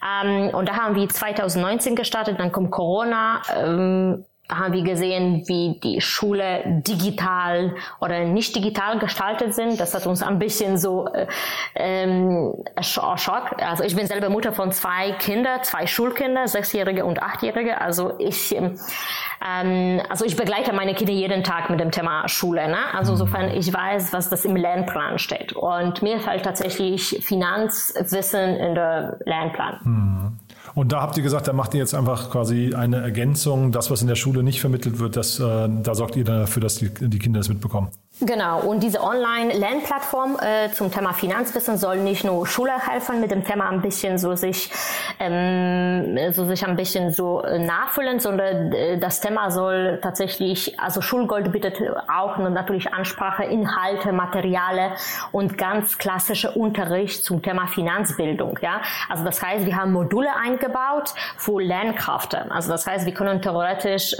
Ähm, 0.03 0.51
und 0.55 0.69
da 0.69 0.77
haben 0.77 0.95
wir 0.95 1.09
2019 1.09 1.97
gestartet, 1.97 2.39
dann 2.39 2.53
kommt 2.53 2.71
Corona. 2.71 3.43
Ähm, 3.57 4.25
haben 4.51 4.75
wir 4.75 4.83
gesehen, 4.83 5.43
wie 5.47 5.81
die 5.83 6.03
Schule 6.03 6.63
digital 6.87 7.75
oder 8.01 8.25
nicht 8.25 8.55
digital 8.55 8.99
gestaltet 8.99 9.55
sind. 9.55 9.81
Das 9.81 9.95
hat 9.95 10.07
uns 10.07 10.23
ein 10.23 10.39
bisschen 10.39 10.77
so 10.77 11.09
äh, 11.09 11.27
ähm, 11.75 12.53
schockt. 12.81 13.63
Also 13.63 13.85
ich 13.85 13.97
bin 13.97 14.07
selber 14.07 14.29
Mutter 14.29 14.53
von 14.53 14.71
zwei 14.71 15.13
Kindern, 15.13 15.63
zwei 15.63 15.87
Schulkinder, 15.87 16.47
sechsjährige 16.47 17.07
und 17.07 17.23
achtjährige. 17.23 17.81
Also 17.81 18.19
ich 18.19 18.55
ähm, 18.55 20.03
also 20.11 20.27
ich 20.27 20.37
begleite 20.37 20.75
meine 20.75 20.95
Kinder 20.95 21.15
jeden 21.15 21.43
Tag 21.43 21.71
mit 21.71 21.81
dem 21.81 21.91
Thema 21.91 22.29
Schule. 22.29 22.69
Ne? 22.69 22.79
Also 22.93 23.13
insofern 23.13 23.51
ich 23.51 23.73
weiß, 23.73 24.13
was 24.13 24.29
das 24.29 24.45
im 24.45 24.57
Lernplan 24.57 25.19
steht. 25.19 25.55
Und 25.55 26.03
mir 26.03 26.21
fällt 26.21 26.45
tatsächlich 26.45 27.25
Finanzwissen 27.25 28.57
in 28.57 28.75
der 28.75 29.19
Lernplan. 29.25 29.81
Mhm. 29.85 30.44
Und 30.75 30.91
da 30.91 31.01
habt 31.01 31.17
ihr 31.17 31.23
gesagt, 31.23 31.47
da 31.47 31.53
macht 31.53 31.75
ihr 31.75 31.81
jetzt 31.81 31.95
einfach 31.95 32.31
quasi 32.31 32.75
eine 32.75 32.97
Ergänzung, 32.97 33.71
das, 33.71 33.91
was 33.91 34.03
in 34.03 34.09
der 34.09 34.17
Schule 34.17 34.43
nicht 34.43 34.61
vermittelt 34.61 34.99
wird, 34.99 35.17
das, 35.17 35.39
äh, 35.39 35.69
da 35.83 35.95
sorgt 35.95 36.17
ihr 36.17 36.25
dafür, 36.25 36.63
dass 36.63 36.77
die, 36.77 36.91
die 36.93 37.19
Kinder 37.19 37.39
das 37.41 37.49
mitbekommen. 37.49 37.91
Genau, 38.21 38.61
und 38.61 38.81
diese 38.81 39.03
Online-Lernplattform 39.03 40.39
äh, 40.41 40.71
zum 40.71 40.93
Thema 40.93 41.13
Finanzwissen 41.13 41.77
soll 41.77 41.97
nicht 41.97 42.23
nur 42.23 42.47
Schüler 42.47 42.79
helfen, 42.79 43.21
mit 43.21 43.33
dem 43.33 43.43
Thema 43.45 43.69
ein 43.69 43.83
bisschen 43.83 44.19
so 44.19 44.37
sich, 44.37 44.71
ähm, 45.19 46.17
so 46.33 46.45
sich 46.45 46.65
ein 46.65 46.77
bisschen 46.77 47.13
so 47.13 47.43
äh, 47.43 47.59
nachfüllen, 47.59 48.21
sondern 48.21 48.73
äh, 48.73 48.99
das 48.99 49.19
Thema 49.21 49.51
soll 49.51 49.99
tatsächlich, 50.01 50.79
also 50.79 51.01
Schulgold 51.01 51.51
bietet 51.51 51.77
auch 52.07 52.39
natürlich 52.39 52.95
Ansprache, 52.95 53.45
Inhalte, 53.45 54.13
Materiale 54.13 54.93
und 55.33 55.59
ganz 55.59 55.99
klassische 55.99 56.53
Unterricht 56.53 57.25
zum 57.25 57.43
Thema 57.43 57.67
Finanzbildung. 57.67 58.61
Ja, 58.63 58.81
also 59.09 59.25
das 59.25 59.43
heißt, 59.43 59.67
wir 59.67 59.75
haben 59.75 59.93
Module 59.93 60.29
eingebaut 60.41 61.13
für 61.37 61.61
Lernkräfte. 61.61 62.49
Also 62.53 62.71
das 62.71 62.87
heißt, 62.87 63.07
wir 63.07 63.13
können 63.13 63.43
theoretisch 63.43 64.15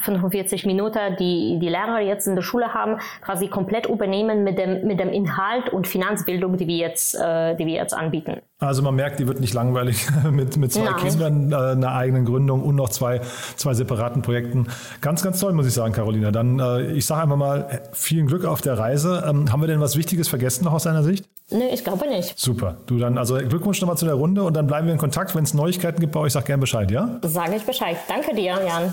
45 0.00 0.66
Minuten, 0.66 1.16
die 1.18 1.58
die 1.60 1.68
Lehrer 1.68 2.00
jetzt 2.00 2.26
in 2.26 2.34
der 2.34 2.42
Schule 2.42 2.74
haben, 2.74 2.98
quasi 3.20 3.48
komplett 3.48 3.86
übernehmen 3.86 4.44
mit 4.44 4.58
dem, 4.58 4.86
mit 4.86 5.00
dem 5.00 5.10
Inhalt 5.10 5.70
und 5.72 5.86
Finanzbildung, 5.86 6.56
die 6.56 6.66
wir 6.66 6.76
jetzt, 6.76 7.14
äh, 7.14 7.54
die 7.56 7.66
wir 7.66 7.74
jetzt 7.74 7.94
anbieten. 7.94 8.40
Also 8.60 8.82
man 8.82 8.96
merkt, 8.96 9.20
die 9.20 9.28
wird 9.28 9.40
nicht 9.40 9.54
langweilig 9.54 10.06
mit, 10.30 10.56
mit 10.56 10.72
zwei 10.72 10.90
Nein. 10.90 10.96
Kindern, 10.96 11.52
äh, 11.52 11.56
einer 11.56 11.94
eigenen 11.94 12.24
Gründung 12.24 12.62
und 12.62 12.74
noch 12.74 12.88
zwei, 12.88 13.20
zwei 13.56 13.74
separaten 13.74 14.22
Projekten. 14.22 14.66
Ganz, 15.00 15.22
ganz 15.22 15.38
toll, 15.38 15.52
muss 15.52 15.66
ich 15.66 15.74
sagen, 15.74 15.92
Carolina. 15.92 16.32
Dann, 16.32 16.58
äh, 16.58 16.92
ich 16.92 17.06
sage 17.06 17.22
einfach 17.22 17.36
mal, 17.36 17.82
vielen 17.92 18.26
Glück 18.26 18.44
auf 18.44 18.60
der 18.60 18.78
Reise. 18.78 19.24
Ähm, 19.28 19.52
haben 19.52 19.60
wir 19.60 19.68
denn 19.68 19.80
was 19.80 19.96
Wichtiges 19.96 20.28
vergessen 20.28 20.64
noch 20.64 20.72
aus 20.72 20.82
deiner 20.82 21.04
Sicht? 21.04 21.28
Nee, 21.50 21.68
ich 21.72 21.84
glaube 21.84 22.08
nicht. 22.08 22.38
Super. 22.38 22.76
Du 22.86 22.98
dann, 22.98 23.16
also 23.16 23.36
Glückwunsch 23.36 23.80
nochmal 23.80 23.96
zu 23.96 24.04
der 24.04 24.14
Runde 24.14 24.42
und 24.42 24.54
dann 24.54 24.66
bleiben 24.66 24.86
wir 24.86 24.92
in 24.92 24.98
Kontakt. 24.98 25.34
Wenn 25.34 25.44
es 25.44 25.54
Neuigkeiten 25.54 26.00
gibt 26.00 26.12
bei 26.12 26.20
euch, 26.20 26.32
sag 26.32 26.44
gerne 26.44 26.60
Bescheid, 26.60 26.90
ja? 26.90 27.20
Sage 27.22 27.56
ich 27.56 27.64
Bescheid. 27.64 27.96
Danke 28.08 28.34
dir, 28.34 28.58
Jan. 28.66 28.92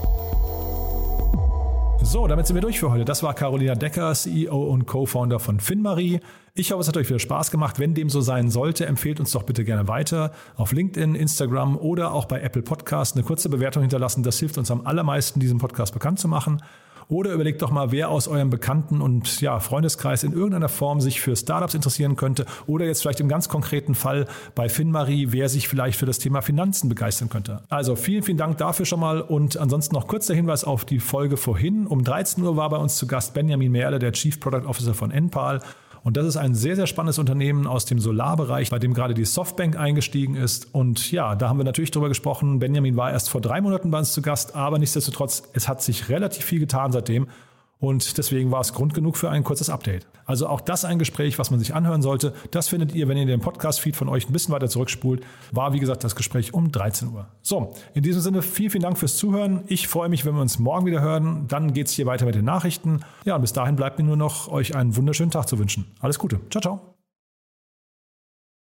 So, 2.03 2.27
damit 2.27 2.47
sind 2.47 2.55
wir 2.55 2.61
durch 2.61 2.79
für 2.79 2.91
heute. 2.91 3.05
Das 3.05 3.23
war 3.23 3.33
Carolina 3.33 3.75
Decker, 3.75 4.13
CEO 4.13 4.63
und 4.63 4.85
Co-Founder 4.85 5.39
von 5.39 5.59
FinMarie. 5.59 6.19
Ich 6.55 6.71
hoffe, 6.71 6.81
es 6.81 6.87
hat 6.87 6.97
euch 6.97 7.07
wieder 7.07 7.19
Spaß 7.19 7.51
gemacht. 7.51 7.79
Wenn 7.79 7.93
dem 7.93 8.09
so 8.09 8.19
sein 8.19 8.49
sollte, 8.49 8.85
empfehlt 8.85 9.19
uns 9.19 9.31
doch 9.31 9.43
bitte 9.43 9.63
gerne 9.63 9.87
weiter. 9.87 10.31
Auf 10.57 10.73
LinkedIn, 10.73 11.15
Instagram 11.15 11.77
oder 11.77 12.11
auch 12.11 12.25
bei 12.25 12.41
Apple 12.41 12.63
Podcast 12.63 13.15
eine 13.15 13.23
kurze 13.23 13.47
Bewertung 13.47 13.83
hinterlassen. 13.83 14.23
Das 14.23 14.39
hilft 14.39 14.57
uns 14.57 14.71
am 14.71 14.85
allermeisten, 14.85 15.39
diesen 15.39 15.59
Podcast 15.59 15.93
bekannt 15.93 16.19
zu 16.19 16.27
machen. 16.27 16.61
Oder 17.11 17.33
überlegt 17.33 17.61
doch 17.61 17.71
mal, 17.71 17.91
wer 17.91 18.09
aus 18.09 18.29
eurem 18.29 18.49
Bekannten- 18.49 19.01
und 19.01 19.41
ja, 19.41 19.59
Freundeskreis 19.59 20.23
in 20.23 20.31
irgendeiner 20.31 20.69
Form 20.69 21.01
sich 21.01 21.19
für 21.19 21.35
Startups 21.35 21.73
interessieren 21.73 22.15
könnte. 22.15 22.45
Oder 22.67 22.85
jetzt 22.85 23.01
vielleicht 23.01 23.19
im 23.19 23.27
ganz 23.27 23.49
konkreten 23.49 23.95
Fall 23.95 24.27
bei 24.55 24.69
FinMarie, 24.69 25.33
wer 25.33 25.49
sich 25.49 25.67
vielleicht 25.67 25.99
für 25.99 26.05
das 26.05 26.19
Thema 26.19 26.41
Finanzen 26.41 26.87
begeistern 26.87 27.27
könnte. 27.27 27.63
Also 27.67 27.97
vielen, 27.97 28.23
vielen 28.23 28.37
Dank 28.37 28.57
dafür 28.59 28.85
schon 28.85 29.01
mal. 29.01 29.19
Und 29.19 29.57
ansonsten 29.57 29.93
noch 29.93 30.07
kurzer 30.07 30.33
Hinweis 30.33 30.63
auf 30.63 30.85
die 30.85 30.99
Folge 30.99 31.35
vorhin. 31.35 31.85
Um 31.85 32.01
13 32.01 32.45
Uhr 32.45 32.55
war 32.55 32.69
bei 32.69 32.77
uns 32.77 32.95
zu 32.95 33.07
Gast 33.07 33.33
Benjamin 33.33 33.73
Merle, 33.73 33.99
der 33.99 34.13
Chief 34.13 34.39
Product 34.39 34.65
Officer 34.65 34.93
von 34.93 35.11
Enpal. 35.11 35.59
Und 36.03 36.17
das 36.17 36.25
ist 36.25 36.37
ein 36.37 36.55
sehr, 36.55 36.75
sehr 36.75 36.87
spannendes 36.87 37.19
Unternehmen 37.19 37.67
aus 37.67 37.85
dem 37.85 37.99
Solarbereich, 37.99 38.71
bei 38.71 38.79
dem 38.79 38.93
gerade 38.93 39.13
die 39.13 39.25
Softbank 39.25 39.77
eingestiegen 39.77 40.35
ist. 40.35 40.73
Und 40.73 41.11
ja, 41.11 41.35
da 41.35 41.49
haben 41.49 41.57
wir 41.57 41.63
natürlich 41.63 41.91
drüber 41.91 42.09
gesprochen. 42.09 42.59
Benjamin 42.59 42.97
war 42.97 43.11
erst 43.11 43.29
vor 43.29 43.39
drei 43.39 43.61
Monaten 43.61 43.91
bei 43.91 43.99
uns 43.99 44.13
zu 44.13 44.21
Gast, 44.21 44.55
aber 44.55 44.79
nichtsdestotrotz, 44.79 45.43
es 45.53 45.67
hat 45.67 45.81
sich 45.83 46.09
relativ 46.09 46.43
viel 46.43 46.59
getan 46.59 46.91
seitdem. 46.91 47.27
Und 47.81 48.19
deswegen 48.19 48.51
war 48.51 48.61
es 48.61 48.73
Grund 48.73 48.93
genug 48.93 49.17
für 49.17 49.31
ein 49.31 49.43
kurzes 49.43 49.69
Update. 49.69 50.07
Also 50.25 50.47
auch 50.47 50.61
das 50.61 50.85
ein 50.85 50.99
Gespräch, 50.99 51.39
was 51.39 51.49
man 51.49 51.59
sich 51.59 51.73
anhören 51.73 52.03
sollte. 52.03 52.33
Das 52.51 52.69
findet 52.69 52.93
ihr, 52.93 53.07
wenn 53.07 53.17
ihr 53.17 53.25
den 53.25 53.41
Podcast-Feed 53.41 53.95
von 53.95 54.07
euch 54.07 54.29
ein 54.29 54.33
bisschen 54.33 54.53
weiter 54.53 54.69
zurückspult. 54.69 55.23
War, 55.51 55.73
wie 55.73 55.79
gesagt, 55.79 56.03
das 56.03 56.15
Gespräch 56.15 56.53
um 56.53 56.71
13 56.71 57.09
Uhr. 57.09 57.25
So, 57.41 57.73
in 57.95 58.03
diesem 58.03 58.21
Sinne, 58.21 58.43
vielen, 58.43 58.69
vielen 58.69 58.83
Dank 58.83 58.99
fürs 58.99 59.17
Zuhören. 59.17 59.63
Ich 59.65 59.87
freue 59.87 60.09
mich, 60.09 60.25
wenn 60.25 60.35
wir 60.35 60.41
uns 60.41 60.59
morgen 60.59 60.85
wieder 60.85 61.01
hören. 61.01 61.45
Dann 61.47 61.73
geht 61.73 61.87
es 61.87 61.93
hier 61.93 62.05
weiter 62.05 62.27
mit 62.27 62.35
den 62.35 62.45
Nachrichten. 62.45 63.01
Ja, 63.25 63.35
und 63.35 63.41
bis 63.41 63.51
dahin 63.51 63.75
bleibt 63.75 63.97
mir 63.97 64.05
nur 64.05 64.15
noch, 64.15 64.47
euch 64.47 64.75
einen 64.75 64.95
wunderschönen 64.95 65.31
Tag 65.31 65.49
zu 65.49 65.57
wünschen. 65.57 65.85
Alles 66.01 66.19
Gute. 66.19 66.39
Ciao, 66.51 66.61
ciao. 66.61 66.90